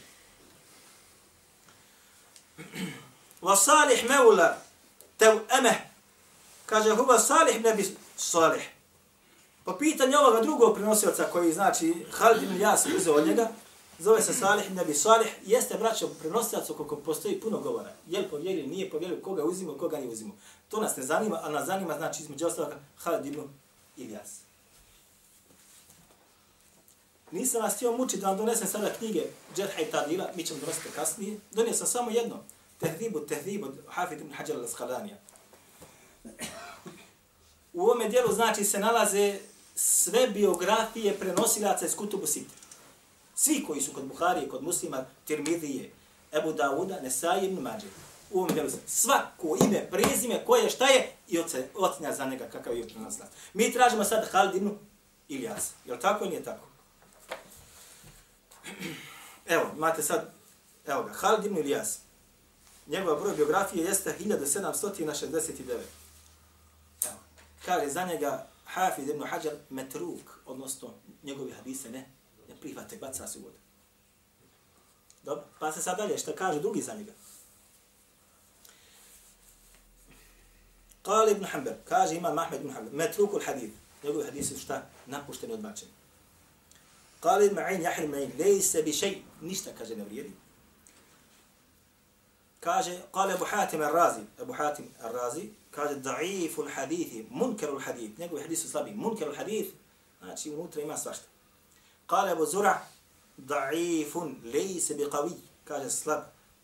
Wa 3.42 3.56
salih 3.56 4.10
meula 4.10 4.65
tev 5.26 5.40
emeh 5.58 5.78
kaže 6.66 6.96
huva 6.96 7.20
salih 7.20 7.64
nebi 7.64 7.96
Salih. 8.18 8.70
Po 9.66 9.78
pitanju 9.78 10.18
ovoga 10.18 10.42
drugog 10.42 10.76
prenosioca 10.76 11.24
koji 11.24 11.54
znači 11.54 12.06
Halid 12.12 12.44
ibn 12.44 12.62
Jas 12.62 12.86
uzeo 12.86 13.16
od 13.16 13.28
njega, 13.28 13.50
zove 14.00 14.22
se 14.22 14.34
Salih 14.34 14.66
ibn 14.66 14.80
Abi 14.80 14.94
Salih, 14.94 15.28
jeste 15.46 15.78
braćo 15.78 16.08
prenosilac 16.08 16.68
koliko 16.68 16.96
postoji 16.96 17.40
puno 17.40 17.60
govora. 17.60 17.94
Je 18.08 18.20
li 18.20 18.30
povjerio, 18.30 18.68
nije 18.68 18.90
povjerio, 18.90 19.18
koga 19.24 19.44
uzimo, 19.44 19.74
koga 19.74 19.98
ne 19.98 20.08
uzimo. 20.08 20.34
To 20.70 20.82
nas 20.82 20.98
ne 20.98 21.04
zanima, 21.04 21.40
ali 21.44 21.54
nas 21.54 21.66
zanima 21.66 21.98
znači 21.98 22.24
između 22.24 22.48
ostaloga 22.48 22.76
Halid 22.98 23.26
ibn 23.26 23.42
Ilyas. 23.98 24.40
Nisam 27.32 27.62
vas 27.62 27.76
htio 27.76 27.98
mučiti 27.98 28.22
da 28.22 28.28
vam 28.28 28.38
donesem 28.38 28.68
sada 28.68 28.94
knjige 29.00 29.24
Džerha 29.56 29.82
i 29.82 29.92
Tadila, 29.92 30.30
mi 30.36 30.46
ćemo 30.46 30.60
donositi 30.60 30.90
kasnije. 30.96 31.40
Donio 31.52 31.74
sam 31.74 31.88
samo 31.88 32.12
jedno. 32.12 32.44
Tehdibu, 32.80 33.20
tehdibu, 33.20 33.68
Hafid 33.88 34.20
ibn 34.20 34.34
Hajar 34.34 34.58
al-Skalanija 34.58 35.16
u 37.76 37.82
ovome 37.82 38.10
dijelu 38.10 38.34
znači 38.34 38.64
se 38.64 38.80
nalaze 38.80 39.40
sve 39.76 40.28
biografije 40.28 41.20
prenosilaca 41.20 41.86
iz 41.86 41.96
Kutubu 41.96 42.28
Sita. 42.28 42.54
Svi 43.36 43.64
koji 43.68 43.82
su 43.82 43.94
kod 43.94 44.06
Buharije, 44.06 44.50
kod 44.50 44.64
muslima, 44.64 45.06
Tirmidije, 45.26 45.92
Ebu 46.32 46.54
Dauda, 46.54 47.02
Nesai 47.02 47.46
ibn 47.46 47.62
Mađe. 47.62 47.88
U 48.32 48.40
ovom 48.40 48.54
dijelu 48.54 48.70
svako 48.88 49.58
ime, 49.66 49.88
prezime, 49.92 50.46
koje, 50.46 50.70
šta 50.70 50.86
je 50.88 51.12
i 51.28 51.40
ocenja 51.76 52.14
za 52.16 52.26
njega 52.26 52.48
kakav 52.52 52.78
je 52.78 52.88
prenosilac. 52.88 53.30
Mi 53.54 53.74
tražimo 53.74 54.04
sad 54.04 54.30
Halid 54.32 54.56
ibn 54.56 54.78
Ilyas. 55.30 55.72
Je 55.86 55.94
li 55.94 56.00
tako 56.00 56.24
ili 56.24 56.30
nije 56.30 56.44
tako? 56.44 56.68
Evo, 59.46 59.66
imate 59.76 60.04
sad, 60.04 60.34
evo 60.88 61.04
ga, 61.04 61.14
Halid 61.14 61.46
ibn 61.46 61.58
Ilyas. 61.58 62.05
Njegova 62.88 63.20
broj 63.20 63.36
biografije 63.36 63.86
jeste 63.86 64.16
1769 64.20 65.72
Evo. 67.06 67.20
kaže 67.66 67.90
za 67.90 68.06
njega 68.06 68.48
Hafiz 68.66 69.10
ibn 69.10 69.24
Hajar 69.24 69.54
metruk, 69.70 70.40
odnosno 70.46 70.94
njegovi 71.24 71.52
hadise 71.52 71.90
ne, 71.90 72.10
ne 72.50 72.56
prihvate, 72.62 72.98
baca 72.98 73.28
se 73.28 73.40
u 73.40 73.42
vodu. 73.42 73.58
Dobro, 75.24 75.44
pa 75.60 75.72
se 75.72 75.82
sad 75.82 75.98
dalje, 75.98 76.18
šta 76.18 76.36
kaže 76.36 76.60
drugi 76.60 76.82
za 76.82 76.94
njega? 76.94 77.12
Kale 81.02 81.32
ibn 81.32 81.46
Hanbel, 81.46 81.74
kaže 81.86 82.16
ima 82.16 82.34
Mahmed 82.34 82.62
ibn 82.62 82.74
Hanbel, 82.74 82.94
metrukul 82.94 83.42
hadith, 83.46 83.74
njegovi 84.04 84.26
hadise 84.26 84.54
su 84.54 84.60
šta? 84.60 84.90
Napušteni, 85.06 85.54
odbačeni. 85.54 85.92
Kale 87.20 87.46
ibn 87.46 87.56
Ma'in, 87.56 87.82
Jahir 87.82 88.10
Ma'in, 88.10 88.40
lejse 88.40 88.84
bi 88.84 88.94
šej, 88.94 89.22
ništa, 89.42 89.72
kaže, 89.78 89.96
ne 89.96 90.04
vrijedi. 90.04 90.32
Kaže, 92.66 92.98
kale 93.14 93.34
Abu 93.34 93.46
Hatim 93.46 93.82
al-Razi, 93.82 94.26
Abu 94.42 94.54
Hatim 94.54 94.90
al-Razi, 95.02 95.50
kaže 95.72 95.96
da'if 96.02 96.58
al-hadith, 96.58 97.30
munkar 97.30 97.70
al-hadith, 97.70 98.18
njegovi 98.20 98.42
hadith 98.42 98.62
su 98.62 98.70
slabi, 98.70 98.92
munkar 98.92 99.28
al-hadith, 99.28 99.70
znači 100.20 100.50
unutra 100.50 100.82
ima 100.82 100.98
svašta. 100.98 101.26
Kale 102.08 102.32
Abu 102.32 102.46
Zura, 102.46 102.82
da'ifun, 103.38 104.34
lejse 104.54 104.94
bi 104.94 105.04
qavi, 105.04 105.34
kaže 105.64 105.90
slab, 105.90 106.24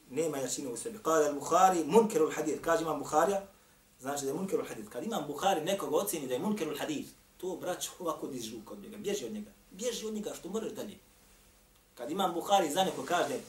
nema 0.09 0.37
jačine 0.37 0.69
u 0.69 0.77
sebi. 0.77 0.99
Kale 1.03 1.29
al-Bukhari, 1.29 1.83
munkerul 1.85 2.31
hadith, 2.31 2.61
kaže 2.61 2.81
imam 2.81 2.99
Bukharija, 2.99 3.41
znači 3.99 4.25
da 4.25 4.31
je 4.31 4.37
munkerul 4.37 4.65
hadith. 4.65 4.89
Kad 4.89 5.03
imam 5.03 5.27
Bukhari 5.27 5.61
nekoga 5.61 5.97
ocjeni 5.97 6.27
da 6.27 6.33
je 6.33 6.39
munkerul 6.39 6.77
hadith, 6.77 7.09
to 7.37 7.55
brać 7.55 7.89
ovako 7.99 8.27
dižu 8.27 8.57
kod 8.65 8.79
njega, 8.81 8.97
bježi 8.97 9.25
od 9.25 9.33
njega. 9.33 9.51
Bježi 9.71 10.05
od 10.05 10.13
njega 10.13 10.33
što 10.33 10.49
moraš 10.49 10.71
dalje. 10.71 10.97
Kad 11.95 12.11
imam 12.11 12.33
Bukhari 12.33 12.71
za 12.71 12.83
neko 12.83 13.03
kaže 13.03 13.39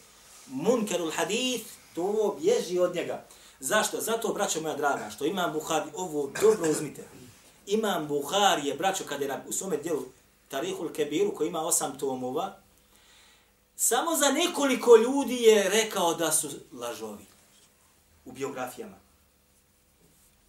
munkerul 0.46 1.10
hadith, 1.10 1.81
to 1.94 2.36
bježi 2.40 2.78
od 2.78 2.94
njega. 2.94 3.24
Zašto? 3.60 4.00
Zato, 4.00 4.28
braćo 4.28 4.60
moja 4.60 4.76
draga, 4.76 5.10
što 5.10 5.24
imam 5.24 5.52
Buhari, 5.52 5.90
ovo 5.94 6.30
dobro 6.40 6.70
uzmite. 6.70 7.04
Imam 7.66 8.08
Buhari 8.08 8.68
je, 8.68 8.74
braćo, 8.74 9.04
kada 9.08 9.24
je 9.24 9.28
na, 9.28 9.40
u 9.48 9.52
svome 9.52 9.76
dijelu 9.76 10.02
Tarihul 10.48 10.92
Kebiru, 10.92 11.34
koji 11.34 11.48
ima 11.48 11.60
osam 11.60 11.98
tomova, 11.98 12.56
samo 13.76 14.16
za 14.16 14.30
nekoliko 14.30 14.96
ljudi 14.96 15.34
je 15.34 15.68
rekao 15.68 16.14
da 16.14 16.32
su 16.32 16.48
lažovi 16.72 17.24
u 18.24 18.32
biografijama. 18.32 18.96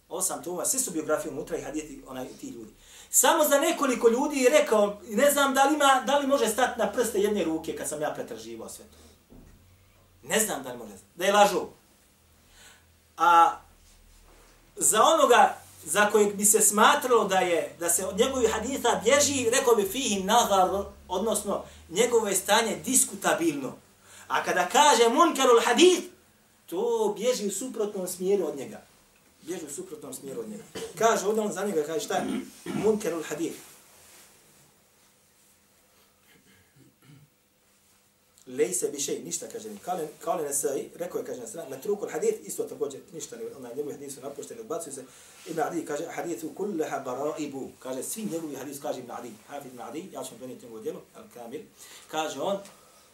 Osam 0.08 0.42
tomova, 0.42 0.64
svi 0.64 0.78
su 0.78 0.90
biografije 0.90 1.32
unutra 1.32 1.56
i 1.56 1.62
hadijeti 1.62 2.02
onaj, 2.06 2.28
ti 2.40 2.48
ljudi. 2.48 2.70
Samo 3.10 3.44
za 3.44 3.60
nekoliko 3.60 4.08
ljudi 4.08 4.40
je 4.40 4.50
rekao, 4.50 5.00
ne 5.08 5.30
znam 5.30 5.54
da 5.54 5.64
li, 5.64 5.74
ima, 5.74 6.02
da 6.06 6.18
li 6.18 6.26
može 6.26 6.48
stati 6.48 6.78
na 6.78 6.92
prste 6.92 7.20
jedne 7.20 7.44
ruke 7.44 7.76
kad 7.76 7.88
sam 7.88 8.02
ja 8.02 8.10
pretraživao 8.14 8.68
sve 8.68 8.84
to. 8.84 8.96
Ne 10.24 10.40
znam 10.40 10.62
da 10.62 10.72
li 10.72 10.78
može, 10.78 10.92
da 11.14 11.24
je 11.24 11.32
lažu. 11.32 11.60
A 13.16 13.56
za 14.76 15.02
onoga 15.02 15.56
za 15.84 16.10
kojeg 16.10 16.34
bi 16.34 16.44
se 16.44 16.60
smatralo 16.60 17.24
da 17.24 17.38
je 17.38 17.76
da 17.78 17.90
se 17.90 18.06
od 18.06 18.18
njegovih 18.18 18.50
haditha 18.50 19.00
bježi, 19.04 19.50
rekao 19.50 19.74
bi 19.74 19.88
fihi 19.88 20.22
nazar, 20.22 20.84
odnosno 21.08 21.64
njegovo 21.88 22.28
je 22.28 22.36
stanje 22.36 22.76
diskutabilno. 22.76 23.72
A 24.28 24.44
kada 24.44 24.68
kaže 24.68 25.08
munkarul 25.08 25.60
hadith, 25.64 26.06
to 26.66 27.14
bježi 27.18 27.46
u 27.46 27.50
suprotnom 27.50 28.08
smjeru 28.08 28.46
od 28.46 28.56
njega. 28.56 28.82
Bježi 29.42 29.66
u 29.66 29.70
suprotnom 29.70 30.14
smjeru 30.14 30.40
od 30.40 30.48
njega. 30.48 30.64
Kaže, 30.98 31.26
ovdje 31.26 31.42
on 31.42 31.52
za 31.52 31.66
njega 31.66 31.82
kaže 31.86 32.04
šta 32.04 32.14
je 32.14 32.24
munkarul 32.64 33.22
hadith. 33.22 33.56
Lejse 38.46 38.88
bi 38.88 39.00
šej, 39.00 39.22
ništa 39.24 39.46
kaže 39.48 39.70
mi. 39.70 39.78
Kale, 39.78 40.08
kale 40.20 40.42
ne 40.42 40.54
sai, 40.54 40.90
rekao 40.94 41.18
je 41.18 41.24
kaže 41.24 41.40
na 41.40 41.46
strana, 41.46 41.68
metrukul 41.68 42.08
hadith, 42.08 42.38
isto 42.44 42.62
također, 42.62 43.00
ništa 43.12 43.36
ne, 43.36 43.42
onaj 43.56 43.74
njegovi 43.74 43.92
hadith 43.92 44.14
su 44.14 44.20
napušteni, 44.20 44.60
odbacuju 44.60 44.94
se. 44.94 45.04
Ibn 45.46 45.60
Adi 45.60 45.84
kaže, 45.84 46.04
hadithu 46.06 46.54
kulleha 46.54 46.98
baraibu, 46.98 47.70
kaže, 47.78 48.02
svi 48.02 48.24
njegovi 48.24 48.56
hadith, 48.56 48.82
kaže 48.82 49.00
Ibn 49.00 49.10
Adi, 49.10 49.30
Hafid 49.48 49.72
Ibn 49.72 49.82
Adi, 49.82 50.08
ja 50.12 50.24
ću 50.24 50.30
vam 50.30 50.38
prenijeti 50.38 50.66
njegovu 50.66 50.82
djelu, 50.82 51.00
al 51.14 51.24
kamil, 51.34 51.60
kaže 52.10 52.40
on, 52.40 52.58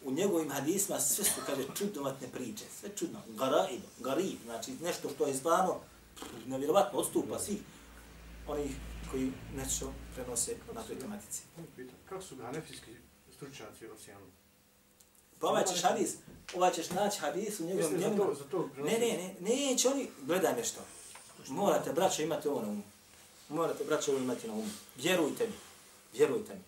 u 0.03 0.11
njegovim 0.11 0.49
hadisma 0.49 0.99
sve 0.99 1.25
su, 1.25 1.41
kaže, 1.45 1.63
čudnovatne 1.77 2.27
priče, 2.27 2.65
sve 2.79 2.89
čudno, 2.95 3.19
garaibu, 3.27 3.87
garib, 3.99 4.39
znači 4.45 4.71
nešto 4.81 5.09
što 5.09 5.27
je 5.27 5.33
zvano, 5.33 5.79
nevjerovatno 6.45 6.99
odstupa 6.99 7.39
svih 7.39 7.59
onih 8.47 8.71
koji 9.11 9.31
nešto 9.55 9.93
prenose 10.15 10.55
na 10.73 10.83
toj 10.83 10.99
tematici. 10.99 11.41
Kako 12.09 12.21
su 12.21 12.35
ga 12.35 12.43
hanefijski 12.43 12.91
stručnjaci 13.35 13.87
ocijenili? 13.87 14.40
Pa 15.41 15.47
ovaj 15.47 15.63
ćeš 15.65 15.83
hadis, 15.83 16.09
ovaj 16.55 16.71
ćeš 16.71 16.89
naći 16.89 17.19
hadis 17.19 17.59
u 17.59 17.63
njegovom 17.63 17.93
Mislim, 17.93 18.17
za 18.17 18.23
to, 18.23 18.33
za 18.33 18.43
to 18.43 18.69
Ne, 18.77 18.99
ne, 18.99 19.17
ne, 19.17 19.35
neće 19.39 19.89
oni, 19.89 20.07
gledaj 20.21 20.55
nešto. 20.55 20.79
Morate, 21.47 21.93
braćo, 21.93 22.21
imati 22.21 22.47
ovo 22.47 22.61
na 22.61 22.67
umu. 22.67 22.83
Morate, 23.49 23.83
braćo, 23.83 24.11
ovo 24.11 24.19
imati 24.19 24.47
na 24.47 24.53
umu. 24.53 24.69
Vjerujte 24.95 25.47
mi, 25.47 25.53
vjerujte 26.13 26.53
mi. 26.53 26.61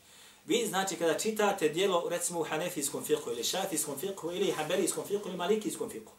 Vi, 0.46 0.68
znači, 0.68 0.96
kada 0.96 1.20
čitate 1.20 1.70
dijelo, 1.70 2.10
recimo, 2.10 2.40
u 2.40 2.44
hanefijskom 2.44 3.06
fiqhu, 3.06 3.32
ili 3.32 3.44
šafijskom 3.44 3.96
fiqhu, 4.02 4.36
ili 4.36 4.52
haberijskom 4.52 5.04
fiqhu, 5.10 5.28
ili 5.28 5.38
malikijskom 5.38 5.90
fiqhu. 5.90 6.12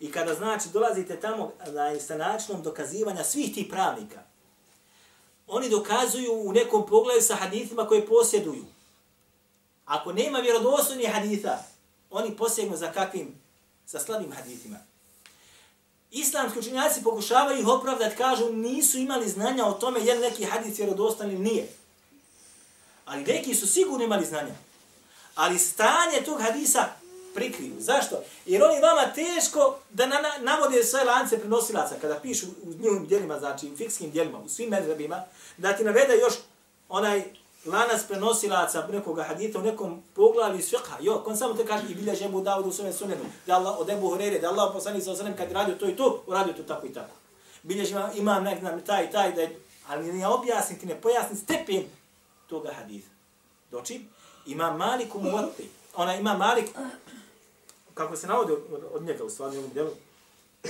I 0.00 0.12
kada, 0.12 0.34
znači, 0.34 0.68
dolazite 0.72 1.20
tamo 1.20 1.52
na, 1.66 2.00
sa 2.00 2.16
načinom 2.16 2.62
dokazivanja 2.62 3.24
svih 3.24 3.54
tih 3.54 3.66
pravnika, 3.70 4.22
oni 5.46 5.68
dokazuju 5.68 6.32
u 6.32 6.52
nekom 6.52 6.86
pogledu 6.86 7.20
sa 7.20 7.34
hadithima 7.34 7.86
koje 7.86 8.06
posjeduju. 8.06 8.64
Ako 9.92 10.12
nema 10.12 10.38
vjerodostojnih 10.38 11.12
haditha, 11.12 11.58
oni 12.10 12.36
posegnu 12.36 12.76
za 12.76 12.92
kakvim? 12.92 13.34
Sa 13.86 14.00
slabim 14.00 14.32
hadithima. 14.32 14.76
Islamski 16.10 16.58
učenjaci 16.58 17.02
pokušavaju 17.02 17.60
ih 17.60 17.68
opravdati, 17.68 18.16
kažu 18.16 18.52
nisu 18.52 18.98
imali 18.98 19.28
znanja 19.28 19.66
o 19.66 19.72
tome 19.72 20.00
jer 20.00 20.20
neki 20.20 20.44
hadith 20.44 20.78
vjerodostan 20.78 21.30
ili 21.30 21.38
nije. 21.38 21.68
Ali 23.04 23.24
neki 23.24 23.54
su 23.54 23.66
sigurno 23.66 24.04
imali 24.04 24.26
znanja. 24.26 24.54
Ali 25.34 25.58
stanje 25.58 26.22
tog 26.24 26.40
hadisa 26.40 26.88
prikriju. 27.34 27.74
Zašto? 27.78 28.22
Jer 28.46 28.62
oni 28.62 28.80
vama 28.80 29.12
teško 29.14 29.78
da 29.90 30.06
na, 30.06 30.20
na, 30.20 30.30
navode 30.40 30.84
sve 30.84 31.04
lance 31.04 31.38
prenosilaca 31.38 31.94
kada 32.00 32.20
pišu 32.20 32.46
u 32.46 32.74
njihovim 32.80 33.06
dijelima, 33.06 33.38
znači 33.38 33.68
u 33.68 33.76
fikskim 33.76 34.10
dijelima, 34.10 34.38
u 34.38 34.48
svim 34.48 34.70
medrebima, 34.70 35.24
da 35.56 35.76
ti 35.76 35.84
navede 35.84 36.18
još 36.18 36.34
onaj 36.88 37.41
lanac 37.66 38.06
prenosilaca 38.08 38.86
nekoga 38.92 39.22
hadita 39.22 39.58
u 39.58 39.62
nekom 39.62 40.02
poglavlju 40.14 40.58
iz 40.58 40.70
fiqha. 40.70 40.96
Jo, 41.00 41.22
kon 41.24 41.36
samo 41.36 41.54
te 41.54 41.66
kaže 41.66 41.84
i 41.90 41.94
bilja 41.94 42.14
žemu 42.14 42.40
Davudu 42.40 42.68
u 42.68 42.72
svome 42.72 42.92
sunenu. 42.92 43.24
Da 43.46 43.54
Allah 43.54 43.78
od 43.78 43.90
Ebu 43.90 44.08
Hurere, 44.08 44.38
da 44.38 44.48
Allah 44.48 44.70
poslani 44.74 45.00
sa 45.00 45.12
osanem 45.12 45.36
kad 45.36 45.52
radio 45.52 45.74
to 45.74 45.88
i 45.88 45.96
to, 45.96 46.22
uradio 46.26 46.52
to 46.52 46.62
tako 46.62 46.86
i 46.86 46.92
tako. 46.92 47.14
Bilja 47.62 47.84
žema 47.84 48.10
imam 48.14 48.44
nek 48.44 48.62
nam 48.62 48.80
taj 48.80 49.04
i 49.04 49.10
taj, 49.10 49.32
da 49.32 49.40
je, 49.40 49.60
ali 49.88 50.12
ne 50.12 50.26
objasni 50.26 50.78
ti, 50.78 50.86
ne 50.86 51.00
pojasni 51.00 51.36
stepen 51.36 51.84
toga 52.46 52.72
hadita. 52.72 53.08
Doći, 53.70 54.00
ima 54.46 54.76
Malik 54.76 55.14
u 55.14 55.20
Muvati. 55.20 55.68
Ona 55.96 56.16
ima 56.16 56.34
Malik, 56.34 56.70
kako 57.94 58.16
se 58.16 58.26
navode 58.26 58.52
od, 58.52 58.84
od 58.92 59.02
njega 59.02 59.24
u 59.24 59.30
stvarnom 59.30 59.70
delu, 59.74 59.90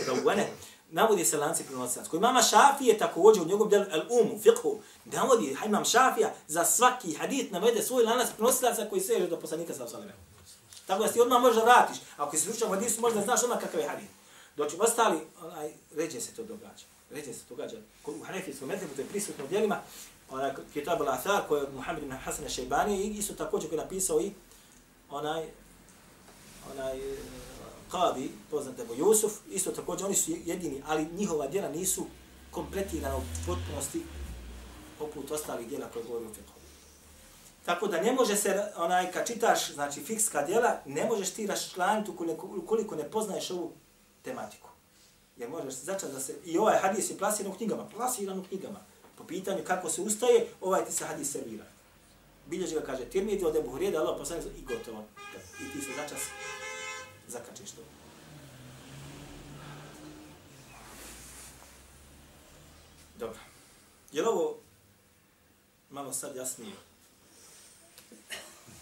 da 0.07 0.13
uvene, 0.23 0.49
navodi 0.93 1.25
se 1.25 1.37
lanci 1.37 1.65
prenosilac. 1.65 2.09
Koji 2.09 2.21
mama 2.21 2.43
Šafije 2.43 2.99
također 2.99 3.43
u 3.43 3.47
njegovom 3.47 3.69
djelu 3.69 3.85
Al-Umu, 3.85 4.43
fiqhu, 4.43 4.79
navodi 5.05 5.57
imam 5.67 5.85
Šafija 5.85 6.35
za 6.49 6.65
svaki 6.65 7.15
hadit 7.15 7.53
navede 7.53 7.83
svoj 7.83 8.05
lanac 8.05 8.29
prenosilaca 8.37 8.87
koji 8.91 9.01
seže 9.01 9.27
do 9.27 9.41
poslanika 9.41 9.75
sa 9.75 9.85
osaleme. 9.85 10.13
Tako 10.87 11.03
da 11.03 11.13
si 11.13 11.21
odmah 11.21 11.43
možda 11.43 11.63
vratiš. 11.63 11.97
Ako 12.17 12.37
si 12.37 12.43
slučan 12.43 12.69
hadisu, 12.69 13.01
možda 13.01 13.23
znaš 13.23 13.43
odmah 13.43 13.61
kakav 13.61 13.81
je 13.81 13.89
hadit. 13.89 14.09
Doći 14.57 14.77
ostali, 14.81 15.19
onaj, 15.43 15.73
ređe 15.97 16.21
se 16.21 16.35
to 16.35 16.43
događa. 16.43 16.85
Ređe 17.11 17.33
se 17.33 17.41
to 17.41 17.55
događa. 17.55 17.77
U 18.07 18.25
Hanefijskom 18.25 18.69
medrebu, 18.69 18.95
to 18.95 19.01
je 19.01 19.07
prisutno 19.07 19.45
u 19.45 19.49
djelima, 19.49 19.81
onaj 20.31 20.53
Kitab 20.73 21.01
al-Athar, 21.01 21.41
koji 21.49 21.61
je 21.61 21.67
od 21.67 21.75
Muhammed 21.75 22.03
ibn 22.03 22.13
Hasan 22.13 22.45
al-Shaybani, 22.45 22.97
i 22.97 23.19
isto 23.19 23.35
također 23.35 23.71
koji 23.71 23.79
je 23.79 23.85
napisao 23.85 24.21
i 24.21 24.33
onaj, 25.11 25.47
onaj, 26.73 27.01
Qadi, 27.93 28.31
poznat 28.51 28.79
Ebu 28.79 28.95
Jusuf, 28.95 29.33
isto 29.51 29.71
također 29.71 30.07
oni 30.07 30.15
su 30.15 30.33
jedini, 30.45 30.83
ali 30.87 31.09
njihova 31.13 31.47
djela 31.47 31.69
nisu 31.69 32.07
kompletirana 32.51 33.17
u 33.17 33.23
potpunosti 33.47 34.03
poput 34.99 35.31
ostalih 35.31 35.69
djela 35.69 35.87
koje 35.93 36.05
govori 36.05 36.25
o 36.25 36.29
fiqhu. 36.29 36.63
Tako 37.65 37.87
da 37.87 38.01
ne 38.01 38.13
može 38.13 38.37
se, 38.37 38.73
onaj, 38.77 39.13
kad 39.13 39.27
čitaš, 39.27 39.75
znači, 39.75 40.01
fikska 40.01 40.43
djela, 40.43 40.81
ne 40.87 41.05
možeš 41.05 41.31
ti 41.31 41.47
raščlaniti 41.47 42.11
ukoliko 42.41 42.97
ne 42.97 43.11
poznaješ 43.11 43.51
ovu 43.51 43.73
tematiku. 44.23 44.69
Jer 45.37 45.51
možeš 45.51 45.75
se 45.75 45.87
da 45.87 46.21
se, 46.21 46.35
i 46.45 46.59
ovaj 46.59 46.79
hadis 46.79 47.11
je 47.11 47.19
plasiran 47.19 47.53
u 47.53 47.57
knjigama, 47.57 47.89
plasiran 47.97 48.39
u 48.39 48.45
knjigama. 48.45 48.81
Po 49.19 49.25
pitanju 49.25 49.65
kako 49.67 49.91
se 49.91 50.03
ustaje, 50.03 50.47
ovaj 50.61 50.85
ti 50.85 50.93
se 50.93 51.05
hadis 51.05 51.33
servira. 51.33 51.65
Bilježi 52.47 52.75
ga 52.75 52.81
kaže, 52.81 53.05
tirmiti 53.05 53.45
od 53.45 53.57
Ebu 53.57 53.71
Hurije, 53.71 53.97
Allah 53.99 54.17
poslani 54.19 54.43
i 54.59 54.65
gotovo. 54.65 55.05
I 55.61 55.73
ti 55.73 55.85
se 55.85 55.91
začas 55.97 56.21
zakačiš 57.29 57.71
to. 57.71 57.83
Dobro. 63.19 63.39
Je 64.13 64.23
li 64.23 64.29
ovo 64.29 64.57
malo 65.91 66.13
sad 66.13 66.37
jasnije? 66.37 66.73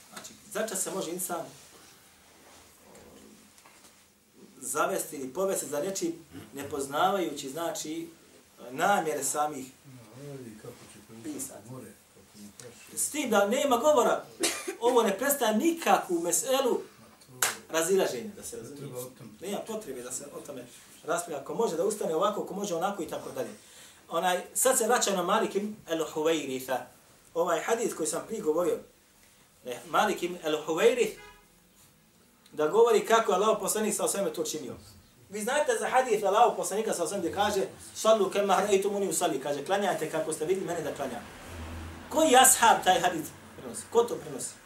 Znači, 0.09 0.33
začas 0.53 0.83
se 0.83 0.91
može 0.91 1.11
insan 1.11 1.41
um, 1.41 1.47
zavesti 4.61 5.17
ili 5.17 5.33
povesti 5.33 5.67
za 5.67 5.81
reči 5.81 6.15
nepoznavajući, 6.55 7.51
znači, 7.51 8.09
namjere 8.71 9.25
samih 9.25 9.67
pisati. 11.25 11.65
S 12.95 13.11
tim 13.11 13.31
da 13.31 13.49
nema 13.49 13.77
govora, 13.77 14.25
ovo 14.81 15.03
ne 15.03 15.19
prestaje 15.19 15.57
nikakvu 15.57 16.21
meselu 16.21 16.81
razilaženja, 17.73 18.31
da 18.37 18.43
se 18.43 18.57
razumije. 18.57 18.93
Nema 19.41 19.59
potrebe 19.67 20.03
da 20.03 20.13
se 20.13 20.25
o 20.37 20.41
tome 20.47 20.65
raspravlja. 21.05 21.43
Ako 21.43 21.55
može 21.55 21.77
da 21.77 21.85
ustane 21.85 22.15
ovako, 22.15 22.43
ako 22.43 22.55
može 22.55 22.75
onako 22.75 23.03
i 23.03 23.09
tako 23.09 23.31
dalje. 23.31 23.51
Onaj, 24.09 24.41
sad 24.55 24.79
se 24.79 24.87
vraća 24.87 25.17
na 25.17 25.23
Malik 25.23 25.55
ibn 25.55 25.75
al-Huwairitha. 25.89 26.79
Ovaj 27.35 27.61
hadis 27.61 27.95
koji 27.95 28.07
sam 28.07 28.23
prije 28.27 28.43
govorio, 28.43 28.79
ne, 29.65 29.81
Malik 29.89 30.23
ibn 30.23 30.37
al-Huwairith, 30.45 31.15
da 32.53 32.69
govori 32.69 33.07
kako 33.07 33.33
je 33.33 33.37
Allah 33.37 33.57
poslanik 33.61 33.95
sa 33.95 34.05
osvijem 34.05 34.35
to 34.35 34.45
činio. 34.45 34.75
Vi 35.31 35.41
znate 35.41 35.77
za 35.81 35.89
hadis 35.89 36.23
Allah 36.23 36.53
poslanika 36.57 36.95
sa 36.95 37.05
osvijem 37.05 37.21
gdje 37.21 37.35
kaže 37.35 37.61
Sallu 37.95 38.31
kema 38.31 38.55
hrajtu 38.55 38.91
muni 38.91 39.09
usalli, 39.09 39.41
kaže 39.41 39.65
klanjajte 39.65 40.11
kako 40.11 40.33
ste 40.33 40.45
vidjeli 40.45 40.67
mene 40.67 40.83
da 40.83 40.95
klanjam. 40.95 41.23
Koji 42.09 42.37
ashab 42.37 42.85
taj 42.85 43.01
hadis 43.01 43.27
prenosi? 43.57 43.83
Ko 43.91 44.03
to 44.03 44.15
prenosi? 44.15 44.60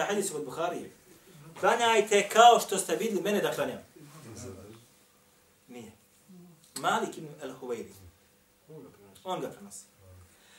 Ovoga 0.00 0.12
hadisu 0.12 0.32
kod 0.32 0.44
Buharije. 0.44 0.90
Klanjajte 1.60 2.28
kao 2.28 2.60
što 2.60 2.78
ste 2.78 2.96
vidjeli 2.96 3.22
mene 3.22 3.40
da 3.40 3.52
klanjam. 3.52 3.78
Nije. 5.68 5.92
Malik 6.74 7.18
ibn 7.18 7.28
al-Huwairi. 7.42 7.92
On 9.24 9.40
ga 9.40 9.48
prenosi. 9.48 9.84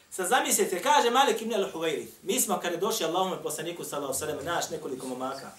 Sad 0.09 0.27
zamislite, 0.27 0.81
kaže 0.81 1.09
Malik 1.09 1.41
ibn 1.41 1.53
al-Huwairi, 1.53 2.07
mi 2.23 2.39
smo 2.39 2.59
kada 2.59 2.77
došli 2.77 3.05
Allahome 3.05 3.43
poslaniku 3.43 3.83
sallahu 3.83 4.13
sallam, 4.13 4.45
naš 4.45 4.69
nekoliko 4.69 5.07
momaka, 5.07 5.51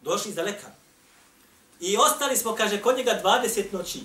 došli 0.00 0.32
za 0.32 0.42
leka. 0.42 0.66
I 1.80 1.96
ostali 1.96 2.36
smo, 2.36 2.54
kaže, 2.54 2.82
kod 2.82 2.96
njega 2.96 3.20
20 3.24 3.72
noći. 3.72 4.00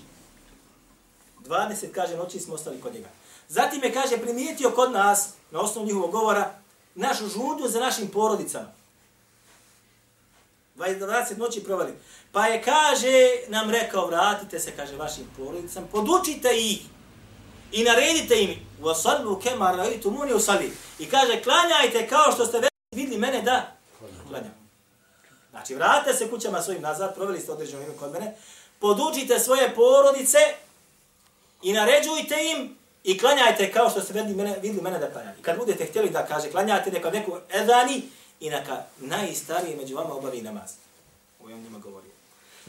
20, 1.45 1.91
kaže, 1.91 2.17
noći 2.17 2.39
smo 2.39 2.53
ostali 2.53 2.81
kod 2.81 2.93
njega. 2.93 3.09
Zatim 3.47 3.83
je, 3.83 3.93
kaže, 3.93 4.17
primijetio 4.17 4.71
kod 4.71 4.91
nas, 4.91 5.29
na 5.51 5.59
osnovu 5.59 5.87
njihovog 5.87 6.11
govora, 6.11 6.59
našu 6.95 7.27
žudu 7.27 7.67
za 7.67 7.79
našim 7.79 8.07
porodicama. 8.07 8.71
20 10.77 11.37
noći 11.37 11.63
provali. 11.63 11.93
Pa 12.31 12.45
je, 12.45 12.61
kaže, 12.61 13.29
nam 13.47 13.69
rekao, 13.69 14.07
vratite 14.07 14.59
se, 14.59 14.71
kaže, 14.71 14.95
vašim 14.95 15.27
porodicama, 15.37 15.87
podučite 15.91 16.49
ih 16.53 16.81
i 17.71 17.83
naredite 17.83 18.43
im, 18.43 18.55
vasallu 18.81 19.39
kema 19.39 19.71
raitu 19.71 20.11
muni 20.11 20.33
usali. 20.33 20.73
I 20.99 21.09
kaže, 21.09 21.41
klanjajte 21.43 22.07
kao 22.07 22.31
što 22.31 22.45
ste 22.45 22.61
vidjeli 22.95 23.21
mene 23.21 23.41
da 23.41 23.75
klanjam. 24.27 24.59
Znači, 25.51 25.75
vratite 25.75 26.13
se 26.13 26.29
kućama 26.29 26.61
svojim 26.61 26.81
nazad, 26.81 27.15
proveli 27.15 27.39
ste 27.39 27.51
određeno 27.51 27.83
ime 27.83 27.97
kod 27.99 28.11
mene, 28.11 28.35
podučite 28.79 29.39
svoje 29.39 29.75
porodice 29.75 30.37
i 31.63 31.73
naređujte 31.73 32.35
im 32.51 32.78
i 33.03 33.17
klanjajte 33.17 33.71
kao 33.71 33.89
što 33.89 34.01
ste 34.01 34.13
vidjeli 34.13 34.35
mene, 34.35 34.55
vidjeli 34.61 34.81
mene 34.81 34.99
da 34.99 35.11
klanjam. 35.11 35.33
I 35.39 35.43
kad 35.43 35.57
budete 35.57 35.85
htjeli 35.85 36.09
da 36.09 36.25
kaže, 36.25 36.51
klanjate, 36.51 36.91
neka 36.91 37.09
neku 37.09 37.37
edani 37.49 38.01
i 38.39 38.49
neka 38.49 38.83
najstariji 38.97 39.75
među 39.75 39.95
vama 39.95 40.13
obavi 40.13 40.41
namaz. 40.41 40.71
Ovo 41.39 41.49
je 41.49 41.55
on 41.55 41.61
njima 41.61 41.79
govorio. 41.79 42.11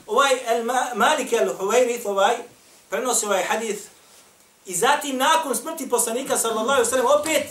Ovaj 0.07 0.31
el 0.47 0.65
Malik 0.95 1.33
el 1.33 1.55
Huwairith, 1.59 2.09
ovaj, 2.09 2.37
prenosi 2.91 3.27
ovaj 3.27 3.43
hadith 3.43 3.83
i 4.67 4.75
zatim 4.75 5.17
nakon 5.17 5.57
smrti 5.57 5.91
poslanika 5.91 6.39
sallallahu 6.39 6.71
alejhi 6.71 6.85
ve 6.85 6.91
sellem 6.91 7.21
opet 7.21 7.47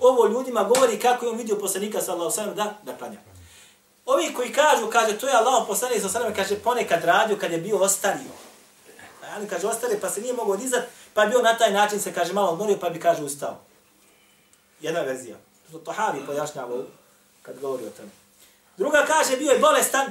ovo 0.00 0.26
ljudima 0.26 0.64
govori 0.64 0.98
kako 0.98 1.26
je 1.26 1.30
on 1.30 1.38
vidio 1.38 1.58
poslanika 1.58 2.00
sallallahu 2.00 2.40
alejhi 2.40 2.50
ve 2.50 2.56
sellem 2.56 2.76
da, 2.84 2.92
da 2.92 2.98
klanja. 2.98 3.18
Ovi 4.06 4.34
koji 4.34 4.52
kažu, 4.52 4.90
kaže, 4.90 5.18
to 5.18 5.28
je 5.28 5.34
Allah 5.34 5.64
poslanik 5.66 6.00
sallallahu 6.00 6.18
alaihi 6.18 6.34
sallam, 6.34 6.48
kaže, 6.48 6.62
ponekad 6.62 7.04
radio 7.04 7.36
kad 7.36 7.52
je 7.52 7.58
bio 7.58 7.78
ostario. 7.78 8.30
Ali 9.34 9.48
kaže, 9.48 9.66
ostario 9.66 9.98
pa 10.00 10.10
se 10.10 10.20
nije 10.20 10.32
mogao 10.32 10.56
dizati, 10.56 10.86
pa 11.14 11.24
bi 11.24 11.30
bio 11.30 11.42
na 11.42 11.58
taj 11.58 11.72
način 11.72 12.00
se, 12.00 12.14
kaže, 12.14 12.32
malo 12.32 12.52
odmorio, 12.52 12.78
pa 12.80 12.90
bi, 12.90 13.00
kaže, 13.00 13.22
ustao. 13.22 13.56
Jedna 14.80 15.00
verzija. 15.00 15.36
To 15.72 15.78
Tohavi 15.78 16.26
pojašnjava 16.26 16.76
kad 17.42 17.60
govori 17.60 17.86
o 17.86 17.90
tome. 17.90 18.08
Druga 18.76 19.04
kaže, 19.06 19.36
bio 19.36 19.52
je 19.52 19.58
bolestan, 19.58 20.06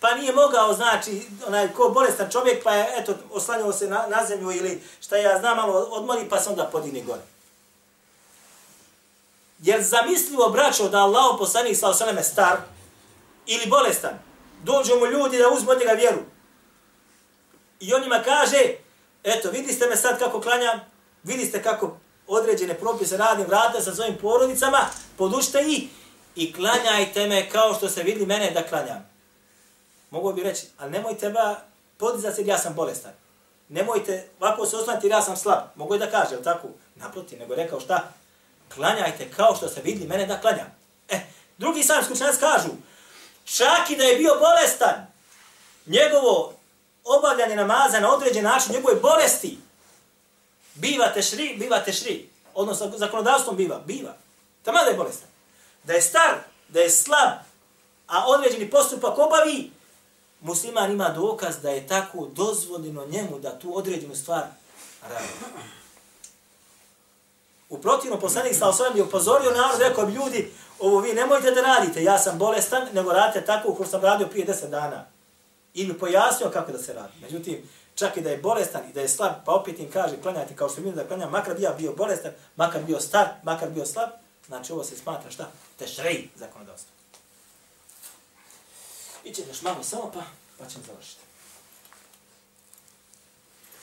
pa 0.00 0.14
nije 0.14 0.32
mogao, 0.32 0.72
znači, 0.72 1.22
onaj 1.46 1.72
ko 1.72 1.88
bolestan 1.88 2.30
čovjek, 2.30 2.64
pa 2.64 2.74
je, 2.74 2.94
eto, 2.96 3.14
oslanjao 3.30 3.72
se 3.72 3.88
na, 3.88 4.06
na 4.08 4.26
zemlju 4.26 4.50
ili 4.52 4.82
šta 5.00 5.16
ja 5.16 5.38
znam, 5.38 5.56
malo 5.56 5.78
odmori, 5.78 6.28
pa 6.28 6.40
se 6.40 6.50
onda 6.50 6.68
podigne 6.72 7.02
gore. 7.02 7.22
Jer 9.58 9.82
zamislivo, 9.82 10.48
braćo, 10.48 10.88
da 10.88 10.98
Allah 10.98 11.36
poslanik 11.38 11.76
sa 11.76 11.88
osaleme 11.88 12.22
star 12.22 12.56
ili 13.46 13.66
bolestan, 13.66 14.18
dođu 14.62 14.96
mu 14.98 15.06
ljudi 15.06 15.38
da 15.38 15.48
uzmu 15.48 15.70
od 15.70 15.78
njega 15.78 15.92
vjeru. 15.92 16.18
I 17.80 17.94
on 17.94 18.02
njima 18.02 18.22
kaže, 18.24 18.74
eto, 19.24 19.50
vidi 19.50 19.72
ste 19.72 19.86
me 19.86 19.96
sad 19.96 20.18
kako 20.18 20.40
klanjam, 20.40 20.80
vidi 21.22 21.46
ste 21.46 21.62
kako 21.62 21.96
određene 22.26 22.74
propise 22.74 23.16
radim, 23.16 23.46
vrata 23.46 23.80
sa 23.80 23.94
svojim 23.94 24.16
porodicama, 24.16 24.78
podušte 25.16 25.60
ih 25.60 25.88
i 26.36 26.52
klanjajte 26.52 27.26
me 27.26 27.50
kao 27.50 27.74
što 27.74 27.88
se 27.88 28.02
vidi 28.02 28.26
mene 28.26 28.50
da 28.50 28.62
klanjam. 28.62 29.10
Mogu 30.10 30.32
bi 30.32 30.42
reći, 30.42 30.66
ali 30.78 30.90
nemojte 30.90 31.30
ba 31.30 31.60
podizati 31.96 32.40
jer 32.40 32.48
ja 32.48 32.58
sam 32.58 32.74
bolestan. 32.74 33.12
Nemojte 33.68 34.28
ovako 34.40 34.66
se 34.66 34.76
oslaniti 34.76 35.06
jer 35.06 35.12
ja 35.12 35.22
sam 35.22 35.36
slab. 35.36 35.58
Mogu 35.74 35.98
da 35.98 36.10
kaže, 36.10 36.34
ali 36.34 36.44
tako? 36.44 36.68
Naproti, 36.94 37.36
nego 37.36 37.54
rekao 37.54 37.80
šta? 37.80 38.12
Klanjajte 38.74 39.30
kao 39.36 39.56
što 39.56 39.68
se 39.68 39.80
vidi 39.82 40.06
mene 40.06 40.26
da 40.26 40.40
klanjam. 40.40 40.76
E, 41.08 41.20
drugi 41.58 41.82
sam 41.82 42.04
skučanac 42.04 42.36
kažu, 42.36 42.68
čak 43.44 43.90
i 43.90 43.96
da 43.96 44.04
je 44.04 44.16
bio 44.16 44.34
bolestan, 44.34 45.06
njegovo 45.86 46.54
obavljanje 47.04 47.56
namaza 47.56 48.00
na 48.00 48.14
određen 48.14 48.44
način, 48.44 48.72
njegove 48.72 48.94
bolesti, 48.94 49.58
biva 50.74 51.12
tešri, 51.12 51.56
biva 51.58 51.84
tešri. 51.84 52.28
Odnosno, 52.54 52.92
zakonodavstvom 52.96 53.56
biva, 53.56 53.80
biva. 53.86 54.14
Tamo 54.62 54.78
da 54.78 54.90
je 54.90 54.96
bolestan. 54.96 55.28
Da 55.84 55.92
je 55.92 56.02
star, 56.02 56.38
da 56.68 56.80
je 56.80 56.90
slab, 56.90 57.38
a 58.06 58.26
određeni 58.26 58.70
postupak 58.70 59.18
obavi, 59.18 59.70
musliman 60.40 60.92
ima 60.92 61.08
dokaz 61.08 61.54
da 61.62 61.70
je 61.70 61.86
tako 61.86 62.26
dozvoljeno 62.26 63.06
njemu 63.06 63.38
da 63.38 63.58
tu 63.58 63.78
određenu 63.78 64.14
stvar 64.16 64.42
radi. 65.08 65.28
U 67.68 67.78
protivno 67.78 68.20
poslanik 68.20 68.56
sa 68.56 68.68
osvijem 68.68 68.96
je 68.96 69.02
upozorio 69.02 69.50
narod, 69.50 69.80
rekao 69.80 70.06
bi 70.06 70.12
ljudi, 70.12 70.52
ovo 70.78 71.00
vi 71.00 71.12
nemojte 71.12 71.50
da 71.50 71.60
radite, 71.60 72.04
ja 72.04 72.18
sam 72.18 72.38
bolestan, 72.38 72.88
nego 72.92 73.12
radite 73.12 73.46
tako 73.46 73.72
kako 73.72 73.86
sam 73.86 74.00
radio 74.00 74.26
prije 74.26 74.46
deset 74.46 74.70
dana. 74.70 75.06
I 75.74 75.86
mi 75.86 75.98
pojasnio 75.98 76.50
kako 76.50 76.72
da 76.72 76.78
se 76.78 76.92
radi. 76.92 77.12
Međutim, 77.22 77.68
čak 77.94 78.16
i 78.16 78.20
da 78.20 78.30
je 78.30 78.38
bolestan 78.38 78.90
i 78.90 78.92
da 78.92 79.00
je 79.00 79.08
slab, 79.08 79.32
pa 79.44 79.52
opet 79.52 79.78
im 79.78 79.90
kaže, 79.90 80.20
klanjati 80.22 80.56
kao 80.56 80.68
što 80.68 80.80
mi 80.80 80.92
da 80.92 81.06
klanjam, 81.06 81.30
makar 81.30 81.54
bi 81.54 81.62
ja 81.62 81.72
bio 81.72 81.92
bolestan, 81.92 82.32
makar 82.56 82.82
bio 82.82 83.00
star, 83.00 83.28
makar 83.42 83.70
bio 83.70 83.86
slab, 83.86 84.10
znači 84.46 84.72
ovo 84.72 84.84
se 84.84 84.96
smatra 84.96 85.30
šta? 85.30 85.50
Tešrej 85.78 86.28
zakonodavstvo. 86.36 86.90
Iće 89.24 89.42
još 89.48 89.62
malo 89.62 89.82
samo 89.82 90.10
pa, 90.14 90.22
pa 90.58 90.66
ćemo 90.66 90.84
završiti. 90.86 91.20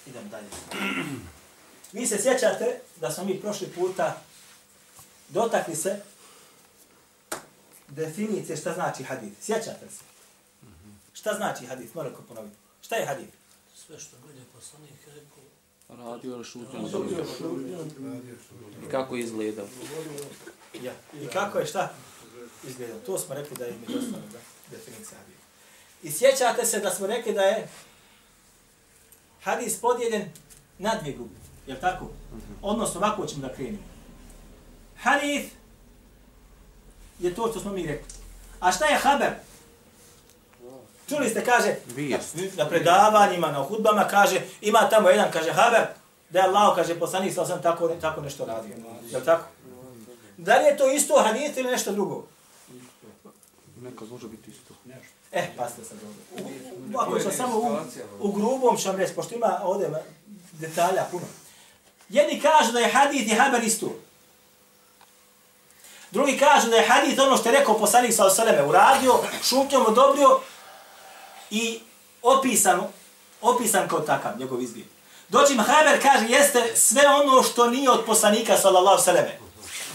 Idem 0.05 0.29
dalje. 0.29 0.47
Vi 1.93 2.07
se 2.07 2.21
sjećate 2.21 2.79
da 2.95 3.11
smo 3.11 3.23
mi 3.23 3.41
prošli 3.41 3.67
puta 3.67 4.21
dotakli 5.29 5.75
se 5.75 6.01
definicije 7.87 8.57
šta 8.57 8.73
znači 8.73 9.03
hadith. 9.03 9.41
Sjećate 9.41 9.89
se? 9.89 10.16
Šta 11.19 11.33
znači 11.33 11.65
hadith? 11.65 11.95
Moram 11.95 12.13
ko 12.13 12.21
ponoviti. 12.27 12.55
Šta 12.81 12.95
je 12.95 13.05
hadith? 13.05 13.33
Sve 13.75 13.99
što 13.99 14.17
bude 14.17 14.41
poslanik 14.53 14.99
rekao, 15.05 16.05
Radio 16.05 16.31
ili 16.31 16.43
šutnjom. 16.43 16.85
I 18.87 18.91
kako 18.91 19.15
izgleda? 19.15 19.63
Ja. 20.81 20.93
I 21.21 21.27
kako 21.27 21.59
je 21.59 21.65
šta? 21.65 21.93
Izgledao. 22.67 22.99
To 22.99 23.17
smo 23.17 23.35
rekli 23.35 23.57
da 23.57 23.65
je 23.65 23.73
među 23.81 23.99
ostalo 23.99 24.23
da 24.31 24.39
definicija 24.71 25.17
hadith. 25.19 25.41
I 26.03 26.11
sjećate 26.11 26.65
se 26.65 26.79
da 26.79 26.89
smo 26.89 27.07
rekli 27.07 27.33
da 27.33 27.41
je 27.41 27.69
hadis 29.43 29.81
podijeljen 29.81 30.29
na 30.77 30.95
dvije 31.01 31.15
grupe. 31.15 31.35
Je 31.67 31.73
li 31.73 31.81
tako? 31.81 32.09
Odnosno, 32.61 32.99
ovako 32.99 33.25
ćemo 33.25 33.41
da 33.41 33.53
krenimo. 33.53 33.83
Hadith 34.97 35.49
je 37.19 37.35
to 37.35 37.51
što 37.51 37.59
smo 37.59 37.71
mi 37.71 37.87
rekli. 37.87 38.13
A 38.59 38.71
šta 38.71 38.85
je 38.85 38.99
haber? 38.99 39.46
Čuli 41.09 41.29
ste, 41.29 41.45
kaže, 41.45 41.75
Vijest. 41.87 42.35
na 42.55 42.65
predavanjima, 42.65 43.51
na 43.51 43.59
hudbama, 43.59 44.07
kaže, 44.07 44.41
ima 44.61 44.89
tamo 44.89 45.09
jedan, 45.09 45.31
kaže, 45.31 45.51
haber, 45.51 45.81
da 46.29 46.39
je 46.39 46.45
Allah, 46.45 46.75
kaže, 46.75 46.99
poslanik 46.99 47.33
sa 47.33 47.45
sam 47.45 47.61
tako, 47.61 47.87
tako 47.91 48.21
nešto 48.21 48.45
radio. 48.45 48.75
Je 49.03 49.17
li 49.17 49.25
tako? 49.25 49.43
Da 50.37 50.57
li 50.57 50.65
je 50.65 50.77
to 50.77 50.91
isto 50.91 51.15
hadith 51.17 51.57
ili 51.57 51.71
nešto 51.71 51.91
drugo? 51.91 52.23
Nekad 53.77 54.09
može 54.09 54.27
biti 54.27 54.51
isto. 54.51 54.73
E, 55.31 55.47
pasite 55.57 55.83
sad 55.83 55.97
ovdje. 56.03 56.53
U- 56.93 56.99
Ako 56.99 57.19
sam 57.19 57.31
samo 57.31 57.57
u, 57.57 57.77
u 58.19 58.31
grubom 58.31 58.77
vam 58.85 58.95
reći, 58.95 59.13
pošto 59.13 59.35
ima 59.35 59.59
ovdje 59.63 59.89
detalja 60.51 61.05
puno. 61.11 61.25
Jedni 62.09 62.41
kažu 62.41 62.71
da 62.71 62.79
je 62.79 62.91
hadith 62.91 63.31
i 63.31 63.35
haber 63.35 63.63
isto. 63.63 63.95
Drugi 66.11 66.37
kažu 66.37 66.69
da 66.69 66.75
je 66.75 66.87
hadith 66.87 67.19
ono 67.21 67.37
što 67.37 67.49
je 67.49 67.59
rekao 67.59 67.79
poslanik 67.79 68.13
sa 68.13 68.25
osaleme 68.25 68.63
uradio, 68.63 69.13
šutnjom 69.43 69.85
odobrio 69.87 70.39
i 71.51 71.79
opisano, 72.21 72.89
opisan 73.41 73.87
kao 73.87 73.99
takav, 73.99 74.39
njegov 74.39 74.61
izgled. 74.61 74.85
Doći 75.29 75.55
Haber 75.55 76.01
kaže, 76.01 76.25
jeste 76.29 76.75
sve 76.75 77.01
ono 77.07 77.43
što 77.43 77.69
nije 77.69 77.89
od 77.89 78.05
poslanika 78.05 78.57
sallallahu 78.57 79.03
sallam. 79.03 79.25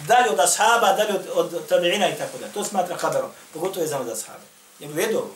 Dalje 0.07 0.31
od 0.31 0.41
ashaba, 0.41 0.93
dalje 0.93 1.15
od, 1.35 1.53
od 1.55 1.69
tabiina 1.69 2.09
i 2.09 2.19
tako 2.19 2.39
da. 2.39 2.49
To 2.49 2.65
smatra 2.65 2.97
Haberom, 2.97 3.31
pogotovo 3.53 3.83
je 3.83 3.89
znam 3.89 4.01
od 4.01 4.09
ashaba. 4.09 4.45
Je 4.79 4.89
li 4.89 4.95
vedo 4.95 5.19
ovo? 5.19 5.31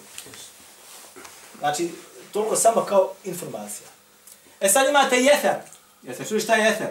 Znači, 1.58 1.90
toliko 2.32 2.56
samo 2.56 2.84
kao 2.84 3.12
informacija. 3.24 3.88
E 4.60 4.68
sad 4.68 4.88
imate 4.88 5.16
jefer. 5.16 5.54
Jeste 6.02 6.24
čuli 6.24 6.40
šta 6.40 6.54
je 6.54 6.68
efer? 6.68 6.88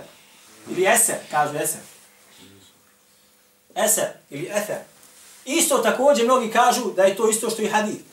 Ili 0.70 0.88
eser, 0.88 1.16
kažu 1.32 1.58
eser. 1.58 1.82
Eser 3.76 4.08
ili 4.30 4.52
efer. 4.54 4.78
Isto 5.46 5.78
također 5.78 6.26
mnogi 6.26 6.52
kažu 6.52 6.92
da 6.92 7.04
je 7.04 7.16
to 7.16 7.30
isto 7.30 7.50
što 7.50 7.62
i 7.62 7.68
hadith. 7.68 8.04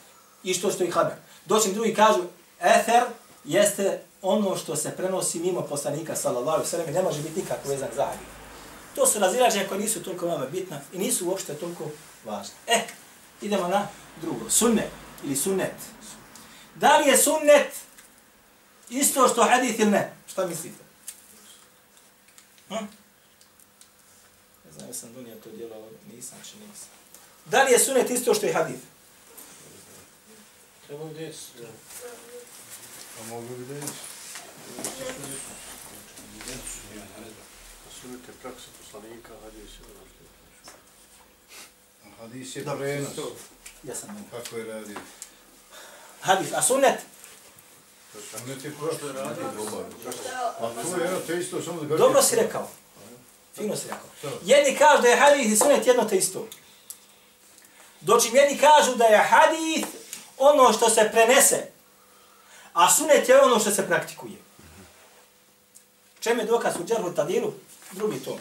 Isto 0.45 0.70
što 0.70 0.84
i 0.84 0.90
haber. 0.90 1.16
Doći 1.47 1.72
drugi 1.72 1.95
kažu, 1.95 2.22
eter 2.61 3.03
jeste 3.45 4.01
ono 4.22 4.57
što 4.57 4.76
se 4.76 4.90
prenosi 4.97 5.38
mimo 5.38 5.62
poslanika, 5.62 6.16
sallallahu 6.16 6.51
alaihi 6.51 6.70
sallam, 6.70 6.88
i 6.88 6.93
ne 6.93 7.03
može 7.03 7.22
biti 7.22 7.40
nikako 7.40 7.68
vezan 7.68 7.88
za 7.97 8.05
hadith. 8.05 8.30
To 8.95 9.07
su 9.07 9.18
razilaženja 9.18 9.68
koje 9.68 9.80
nisu 9.80 10.03
toliko 10.03 10.26
vama 10.26 10.47
bitna 10.47 10.80
i 10.93 10.99
nisu 10.99 11.28
uopšte 11.28 11.55
toliko 11.55 11.84
važne. 12.24 12.55
E, 12.66 12.80
idemo 13.43 13.68
na 13.68 13.88
drugo. 14.20 14.51
Sunnet 14.51 14.90
ili 15.24 15.36
sunnet. 15.36 15.74
Da 16.74 16.99
li 16.99 17.09
je 17.09 17.16
sunnet 17.16 17.72
isto 18.90 19.28
što 19.28 19.43
hadith 19.43 19.80
ili 19.80 19.90
ne? 19.90 20.12
Šta 20.26 20.47
mislite? 20.47 20.84
Hm? 22.68 22.74
Ne 24.64 24.72
znam, 24.72 24.88
ja 24.88 24.95
sam 24.95 25.12
dunija 25.12 25.36
to 25.45 25.51
djelao, 25.51 25.88
nisam, 26.12 26.38
či 26.45 26.57
nisam. 26.57 26.88
Da 27.45 27.62
li 27.62 27.72
je 27.72 27.78
sunnet 27.78 28.11
isto 28.11 28.34
što 28.34 28.47
je 28.47 28.53
hadith? 28.53 28.91
Treba 30.93 31.05
bi 31.05 31.14
desiti. 31.14 31.62
A 33.20 33.28
mogu 33.28 33.55
bi 33.57 33.64
da 33.64 33.74
jesu. 33.74 33.93
Sunite 38.01 38.32
praksa 38.43 38.66
poslanika, 38.80 39.32
hadis 39.45 39.70
je 39.70 39.84
Hadis 42.20 42.57
je 42.57 42.64
Dobro, 42.64 42.78
prenos. 42.78 43.11
Ja 43.82 43.95
sam. 43.95 44.28
Kako 44.30 44.57
je 44.57 44.64
radio? 44.64 44.99
Hadith, 46.20 46.53
a 46.55 46.62
sunnet? 46.62 47.01
Sunnet 48.30 48.64
je 48.64 48.72
prošlo 48.80 49.09
je 49.09 49.12
radio. 49.12 49.45
A 50.59 50.82
to 50.82 50.97
je 50.97 51.05
jedno 51.05 51.20
te 51.26 51.38
isto, 51.38 51.62
samo 51.62 51.82
da. 51.82 51.97
Dobro 51.97 52.22
si 52.22 52.36
rekao. 52.36 52.70
Fino 53.55 53.76
si 53.76 53.88
rekao. 53.88 54.38
Jedni 54.45 54.78
kažu 54.78 55.03
da 55.03 55.09
je 55.09 55.16
hadith 55.16 55.53
i 55.53 55.57
sunnet 55.57 55.86
jedno 55.86 56.05
te 56.05 56.16
isto. 56.16 56.49
Doći 58.01 58.30
jedni 58.32 58.59
kažu 58.59 58.95
da 58.95 59.05
je 59.05 59.18
hadith 59.18 60.01
ono 60.43 60.72
što 60.72 60.90
se 60.90 61.09
prenese, 61.12 61.66
a 62.72 62.90
sunnet 62.90 63.28
je 63.28 63.43
ono 63.43 63.59
što 63.59 63.70
se 63.70 63.86
praktikuje. 63.86 64.36
Čem 66.20 66.38
je 66.38 66.45
dokaz 66.45 66.74
u 66.80 66.84
Džerhu 66.84 67.11
Tadiru? 67.11 67.53
Drugi 67.93 68.20
tom. 68.20 68.38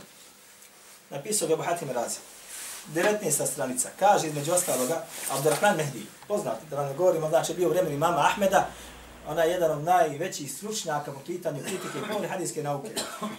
Napisao 1.10 1.48
ga 1.48 1.64
Hatim 1.64 1.92
Razi. 1.92 2.18
19. 2.94 3.46
stranica. 3.48 3.90
Kaže 4.00 4.28
između 4.28 4.54
ostaloga 4.54 5.06
Abdurrahman 5.32 5.78
Mehdi. 5.78 6.06
Poznati, 6.28 6.66
da 6.70 6.76
vam 6.76 6.88
ne 6.88 6.94
govorimo, 6.94 7.30
znači 7.30 7.54
bio 7.54 7.68
u 7.68 7.72
vremenu 7.72 7.96
imama 7.96 8.20
Ahmeda, 8.20 8.68
ona 9.28 9.44
je 9.44 9.52
jedan 9.52 9.72
od 9.72 9.84
najvećih 9.84 10.54
stručnjaka 10.54 11.12
po 11.12 11.20
pitanju 11.20 11.64
kritike 11.64 11.98
i 11.98 12.08
povore 12.08 12.28
hadijske 12.28 12.64
nauke. 12.64 12.90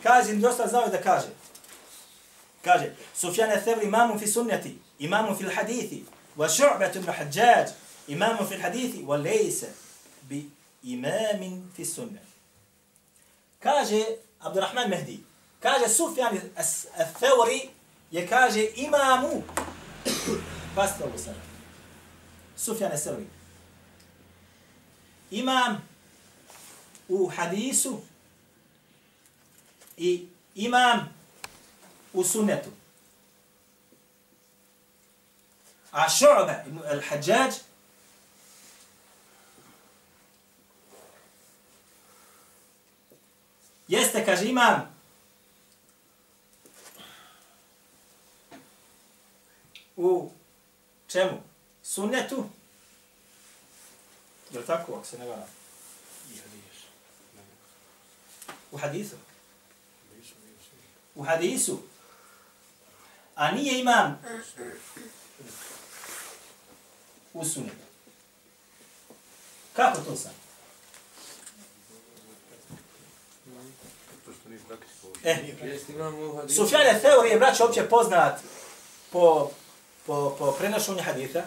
Kaže, 0.02 0.28
između 0.28 0.48
ostalo 0.48 0.68
znao 0.68 0.82
je 0.82 0.88
da 0.88 1.02
kaže. 1.02 1.26
Kaže, 2.64 2.94
Sufjane 3.14 3.60
Thevri 3.60 3.86
imamun 3.86 4.18
fi 4.18 4.26
sunnati, 4.26 4.78
imamun 4.98 5.36
fi 5.36 5.44
hadithi, 5.54 6.04
wa 6.36 6.48
šu'betu 6.48 6.96
ibn 6.96 7.12
hađađ, 7.12 7.68
imamun 8.09 8.46
fi 8.48 8.57
hadithi, 8.57 9.03
wa 9.03 9.16
lejse 9.16 9.68
bi 10.22 10.50
imamin 10.82 11.70
fi 11.76 11.84
sunnati. 11.84 12.32
Kaže 13.61 14.07
Abdurrahman 14.40 14.90
Mehdi, 14.90 15.20
kaže 15.61 15.88
Sufjan 15.88 16.40
al-Thawri 16.98 17.70
je 18.11 18.28
kaže 18.28 18.66
imamu, 18.76 19.42
pasta 20.74 21.05
ovo 21.05 21.18
sada, 21.18 21.40
Sufjan 22.57 22.92
al-Thawri, 22.92 23.26
imam 25.30 25.88
u 27.09 27.28
hadisu 27.28 28.00
i 29.96 30.26
imam 30.55 31.14
u 32.12 32.24
sunnetu. 32.24 32.70
A 35.92 36.09
Šu'ba 36.09 36.64
ibn 36.66 36.78
al-Hajjaj 36.78 37.53
jeste, 43.93 44.24
kaže, 44.24 44.49
imam 44.49 44.95
u 49.97 50.30
čemu? 51.09 51.43
Sunnetu? 51.82 52.49
Je 54.51 54.59
li 54.59 54.66
tako, 54.66 54.95
ako 54.95 55.05
se 55.05 55.18
ne 55.18 55.26
varam? 55.26 55.49
U 58.70 58.76
hadisu. 58.76 59.16
U 61.14 61.22
hadisu. 61.22 61.82
A 63.34 63.51
nije 63.51 63.80
imam 63.80 64.22
u 67.32 67.45
sunnetu. 67.45 67.86
Kako 69.72 70.01
to 70.01 70.16
sam? 70.16 70.32
To 74.24 74.32
što 74.40 74.48
nije 74.48 74.60
praktikovao. 74.68 76.44
E. 76.44 76.48
Sufjan 76.48 76.86
je 76.86 77.00
Theori 77.00 77.30
je 77.30 77.38
braće 77.38 77.64
opće 77.64 77.88
poznat 77.88 78.40
po, 79.10 79.50
po, 80.06 80.36
po 80.38 80.52
prenošenju 80.52 81.02
haditha. 81.02 81.42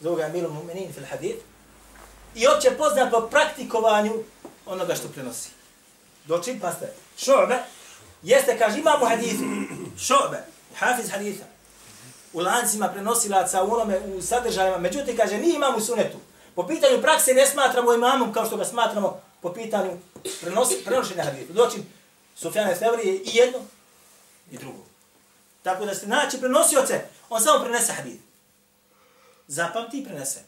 Zove 0.00 0.16
ga 0.16 0.24
Amilu 0.24 0.50
Mu'minin 0.50 0.94
fil 0.94 1.04
hadith. 1.10 1.44
I 2.34 2.46
opće 2.46 2.70
poznat 2.70 3.10
po 3.10 3.20
praktikovanju 3.20 4.12
onoga 4.66 4.94
što 4.94 5.08
prenosi. 5.08 5.48
Doći, 6.24 6.58
paste, 6.60 6.92
šo'be, 7.18 7.58
jeste, 8.22 8.58
kaže, 8.58 8.78
imamo 8.78 9.06
hadithu, 9.06 9.44
šo'be, 9.98 10.38
hafiz 10.74 11.10
haditha, 11.10 11.44
u 12.32 12.40
lancima 12.40 12.88
prenosilaca, 12.88 13.62
u 13.62 13.72
onome, 13.74 14.00
u 14.00 14.22
sadržajima, 14.22 14.78
međutim, 14.78 15.16
kaže, 15.16 15.38
mi 15.38 15.54
imamo 15.54 15.80
sunetu. 15.80 16.18
Po 16.54 16.66
pitanju 16.66 17.02
prakse 17.02 17.34
ne 17.34 17.46
smatramo 17.46 17.92
imamom 17.92 18.32
kao 18.32 18.46
što 18.46 18.56
ga 18.56 18.64
smatramo 18.64 19.20
po 19.40 19.52
pitanju 19.52 19.98
prenosi, 20.40 20.84
prenošenja 20.84 21.24
hadisa. 21.24 21.52
Doći, 21.52 21.78
Sufjane 22.36 22.74
Fevri 22.74 23.08
je 23.08 23.14
i 23.14 23.30
jedno 23.32 23.58
i 24.50 24.58
drugo. 24.58 24.84
Tako 25.62 25.84
da 25.84 25.94
ste 25.94 26.06
naći 26.06 26.38
prenosioce, 26.38 27.04
on 27.28 27.40
samo 27.40 27.64
prenese 27.64 27.92
hadis. 27.92 28.16
Zapamti 29.48 29.98
i 29.98 30.04
prenese. 30.04 30.40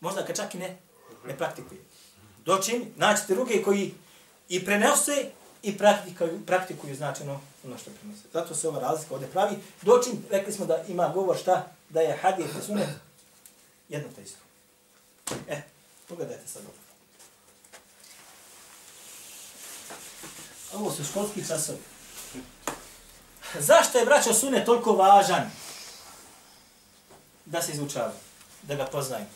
Možda 0.00 0.26
kad 0.26 0.36
čak 0.36 0.54
i 0.54 0.58
ne, 0.58 0.76
ne 1.26 1.36
praktikuje. 1.36 1.80
Doći, 2.44 2.84
naćete 2.96 3.34
druge 3.34 3.62
koji 3.62 3.94
i 4.48 4.64
prenose 4.64 5.30
i 5.62 5.78
praktikuju, 5.78 6.46
praktikuju 6.46 6.96
znači 6.96 7.22
ono, 7.22 7.40
ono 7.64 7.78
što 7.78 7.90
prenose. 7.90 8.22
Zato 8.32 8.54
se 8.54 8.68
ova 8.68 8.80
razlika 8.80 9.14
ovdje 9.14 9.28
pravi. 9.28 9.56
Doći, 9.82 10.10
rekli 10.30 10.52
smo 10.52 10.66
da 10.66 10.84
ima 10.88 11.08
govor 11.08 11.38
šta, 11.38 11.72
da 11.88 12.00
je 12.00 12.16
hadis 12.16 12.46
i 12.46 12.66
sunet 12.66 12.88
jedno 13.88 14.08
te 14.16 14.22
isto. 14.22 14.38
E, 15.48 15.62
pogledajte 16.08 16.48
sad 16.48 16.62
ovo. 16.62 16.83
Ovo 20.74 20.92
su 20.92 21.04
školski 21.04 21.46
časovi. 21.48 21.78
Zašto 23.58 23.98
je 23.98 24.04
braćo 24.04 24.34
sunet 24.34 24.64
toliko 24.64 24.92
važan 24.92 25.50
da 27.44 27.62
se 27.62 27.72
izučava, 27.72 28.12
da 28.62 28.74
ga 28.74 28.84
poznajemo? 28.84 29.30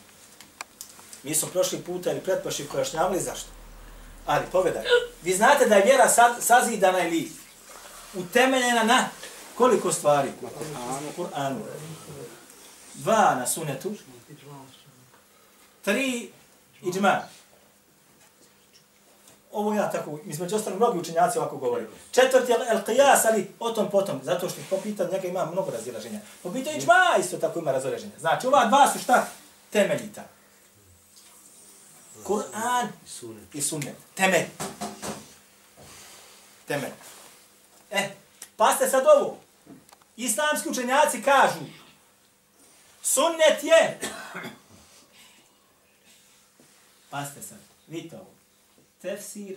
Mi 1.23 1.35
smo 1.35 1.49
prošli 1.49 1.79
puta 1.79 2.11
ili 2.11 2.21
pretprošli 2.21 2.65
pojašnjavali 2.65 3.21
zašto. 3.21 3.49
Ali 4.27 4.47
pogledaj, 4.53 4.85
vi 5.23 5.37
znate 5.37 5.67
da 5.67 5.75
je 5.75 5.85
vjera 5.85 6.09
sad, 6.09 6.37
sazidana 6.41 7.07
ili 7.07 7.33
utemeljena 8.15 8.85
na 8.85 9.09
koliko 9.55 9.93
stvari? 9.93 10.31
U 10.43 11.23
Kur'anu. 11.23 11.61
Dva 12.95 13.35
na 13.35 13.47
sunetu. 13.47 13.95
Tri 15.85 16.31
iđma. 16.83 17.23
Ovo 19.59 19.75
ja 19.75 19.91
tako, 19.91 20.19
između 20.27 20.57
ostalo 20.57 20.77
mnogi 20.77 20.99
učenjaci 20.99 21.39
ovako 21.39 21.57
govori. 21.57 21.87
Četvrti 22.11 22.53
je 22.53 22.59
el 22.71 22.79
qiyas, 22.87 23.27
ali 23.29 23.51
o 23.61 23.71
tom 23.71 23.91
potom, 23.91 24.21
zato 24.23 24.49
što 24.49 24.61
po 24.71 24.77
pitanju 24.77 25.13
njega 25.13 25.29
ima 25.29 25.45
mnogo 25.45 25.71
razilaženja. 25.71 26.21
Po 26.43 26.53
pitanju 26.53 26.79
iđma 26.79 26.95
isto 27.21 27.37
tako 27.37 27.59
ima 27.59 27.73
razilaženja. 27.73 28.13
Znači, 28.19 28.47
ova 28.47 28.67
dva 28.67 28.93
su 28.93 28.99
šta? 28.99 29.27
Temeljita. 29.71 30.23
Kur'an 32.25 32.89
i 33.53 33.63
sunnet. 33.63 33.97
Temelj. 34.15 34.47
Temelj. 36.69 36.93
E, 37.91 38.09
pa 38.57 38.75
ste 38.75 38.89
sad 38.89 39.05
ovo. 39.17 39.39
Islamski 40.17 40.69
učenjaci 40.69 41.23
kažu 41.23 41.61
sunnet 43.03 43.63
je 43.63 43.99
pa 47.11 47.25
ste 47.25 47.43
sad. 47.43 47.59
Vidite 47.87 48.17
ovo. 48.17 48.38
Tefsir 49.03 49.57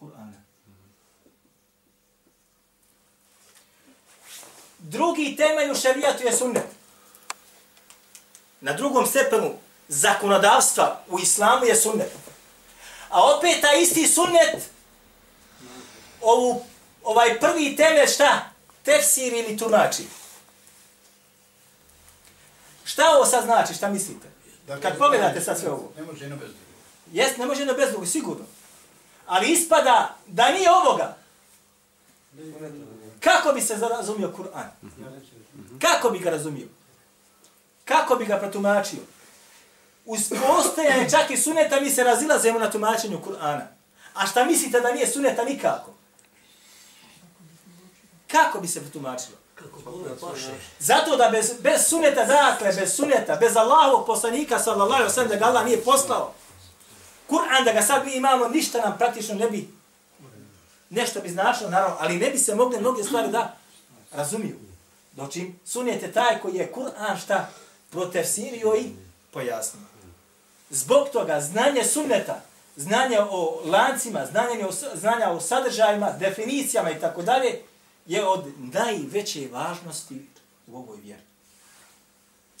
Kur'ana. 0.00 0.42
Drugi 4.78 5.36
temelj 5.36 5.70
u 5.70 5.74
šarijatu 5.74 6.24
je 6.24 6.32
sunnet. 6.32 6.66
Na 8.60 8.72
drugom 8.72 9.06
stepenu 9.06 9.54
zakonodavstva 9.88 11.02
u 11.08 11.18
islamu 11.18 11.64
je 11.64 11.76
sunnet. 11.76 12.12
A 13.08 13.36
opet 13.36 13.60
ta 13.60 13.72
isti 13.72 14.06
sunnet 14.06 14.70
ovu, 16.20 16.64
ovaj 17.02 17.40
prvi 17.40 17.76
temelj 17.76 18.06
šta? 18.06 18.50
Tefsir 18.82 19.32
ili 19.32 19.56
tumači. 19.58 20.02
Šta 22.84 23.10
ovo 23.16 23.26
sad 23.26 23.44
znači? 23.44 23.74
Šta 23.74 23.88
mislite? 23.88 24.28
Kad 24.82 24.98
pogledate 24.98 25.40
sad 25.40 25.58
sve 25.58 25.70
ovo. 25.70 25.92
Ne 25.96 26.02
može 26.02 26.24
jedno 26.24 26.36
bez 26.36 26.48
drugog. 26.48 26.65
Jest, 27.12 27.38
ne 27.38 27.46
može 27.46 27.60
jedno 27.60 27.74
bez 27.74 27.90
drugog, 27.90 28.08
sigurno. 28.08 28.44
Ali 29.26 29.52
ispada 29.52 30.16
da 30.26 30.50
nije 30.50 30.70
ovoga, 30.70 31.16
Kako 33.20 33.52
bi 33.52 33.60
se 33.60 33.76
razumio 33.76 34.32
Kur'an? 34.36 34.68
Kako 35.80 36.10
bi 36.10 36.18
ga 36.18 36.30
razumio? 36.30 36.66
Kako 37.84 38.16
bi 38.16 38.24
ga 38.24 38.38
protumačio? 38.38 38.98
Uz 40.04 40.20
postojanje 40.28 41.10
čak 41.10 41.30
i 41.30 41.36
suneta 41.36 41.80
mi 41.80 41.90
se 41.90 42.04
razilazimo 42.04 42.58
na 42.58 42.70
tumačenju 42.70 43.20
Kur'ana. 43.26 43.66
A 44.14 44.26
šta 44.26 44.44
mislite 44.44 44.80
da 44.80 44.92
nije 44.92 45.06
suneta 45.06 45.44
nikako? 45.44 45.90
Kako 48.30 48.60
bi 48.60 48.68
se 48.68 48.80
protumačilo? 48.80 49.36
Kako. 49.54 49.80
Zato 50.78 51.16
da 51.16 51.28
bez, 51.28 51.52
bez 51.60 51.88
suneta, 51.88 52.24
dakle, 52.24 52.72
bez 52.72 52.96
suneta, 52.96 53.36
bez 53.36 53.56
Allahovog 53.56 54.06
poslanika, 54.06 54.58
sallallahu 54.58 54.92
alaihi 54.92 55.10
wa 55.10 55.14
sallam, 55.14 55.30
da 55.30 55.36
ga 55.36 55.44
Allah 55.44 55.64
nije 55.64 55.84
poslao, 55.84 56.34
Kur'an 57.26 57.64
da 57.64 57.72
ga 57.72 57.82
sad 57.82 58.06
mi 58.06 58.14
imamo, 58.14 58.48
ništa 58.48 58.80
nam 58.80 58.98
praktično 58.98 59.34
ne 59.34 59.50
bi, 59.50 59.68
nešto 60.90 61.20
bi 61.20 61.28
značilo, 61.28 61.70
naravno, 61.70 61.96
ali 62.00 62.16
ne 62.16 62.30
bi 62.30 62.38
se 62.38 62.54
mogle 62.54 62.80
mnoge 62.80 63.02
stvari 63.02 63.28
da 63.28 63.56
razumiju. 64.12 64.56
Doći, 65.12 65.52
sunnet 65.64 66.02
je 66.02 66.12
taj 66.12 66.40
koji 66.40 66.54
je 66.54 66.72
Kur'an 66.72 67.18
šta 67.24 67.50
protefsirio 67.90 68.74
i 68.76 68.90
pojasnio. 69.32 69.82
Zbog 70.70 71.08
toga, 71.08 71.40
znanje 71.40 71.84
sunneta, 71.84 72.40
znanje 72.76 73.18
o 73.20 73.60
lancima, 73.64 74.26
znanje 74.26 74.66
o, 74.66 74.70
znanja 74.94 75.30
o 75.30 75.40
sadržajima, 75.40 76.12
definicijama 76.12 76.90
i 76.90 77.00
tako 77.00 77.22
dalje, 77.22 77.60
je 78.06 78.26
od 78.26 78.44
najveće 78.58 79.48
važnosti 79.52 80.26
u 80.66 80.76
ovoj 80.76 80.98
vjeri. 81.00 81.25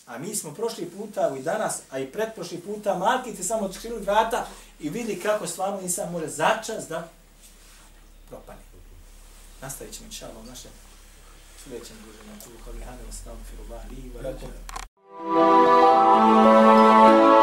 A 0.06 0.18
mi 0.18 0.34
smo 0.34 0.54
prošli 0.54 0.90
puta 0.90 1.36
i 1.38 1.42
danas, 1.42 1.80
a 1.90 1.98
i 1.98 2.06
pretprošli 2.06 2.58
puta, 2.58 2.98
malki 2.98 3.34
ti 3.34 3.44
samo 3.44 3.66
otkrili 3.66 4.00
vrata 4.00 4.46
i 4.80 4.90
vidi 4.90 5.20
kako 5.20 5.46
stvarno 5.46 5.80
nisam 5.80 6.12
može 6.12 6.28
začas 6.28 6.88
da 6.88 7.08
propane. 8.28 8.60
Nastavit 9.60 9.94
ćemo 9.94 10.06
inšalvo 10.06 10.42
naše 10.48 10.68
sljedećem 11.64 11.96
druženju. 12.04 12.40
Tu 12.44 12.50
kolihane, 12.64 12.98
ostavno, 13.08 13.40
firubali, 13.50 13.96
i 13.96 14.10
vrata. 14.18 14.46
Thank 16.26 17.30
you. 17.30 17.35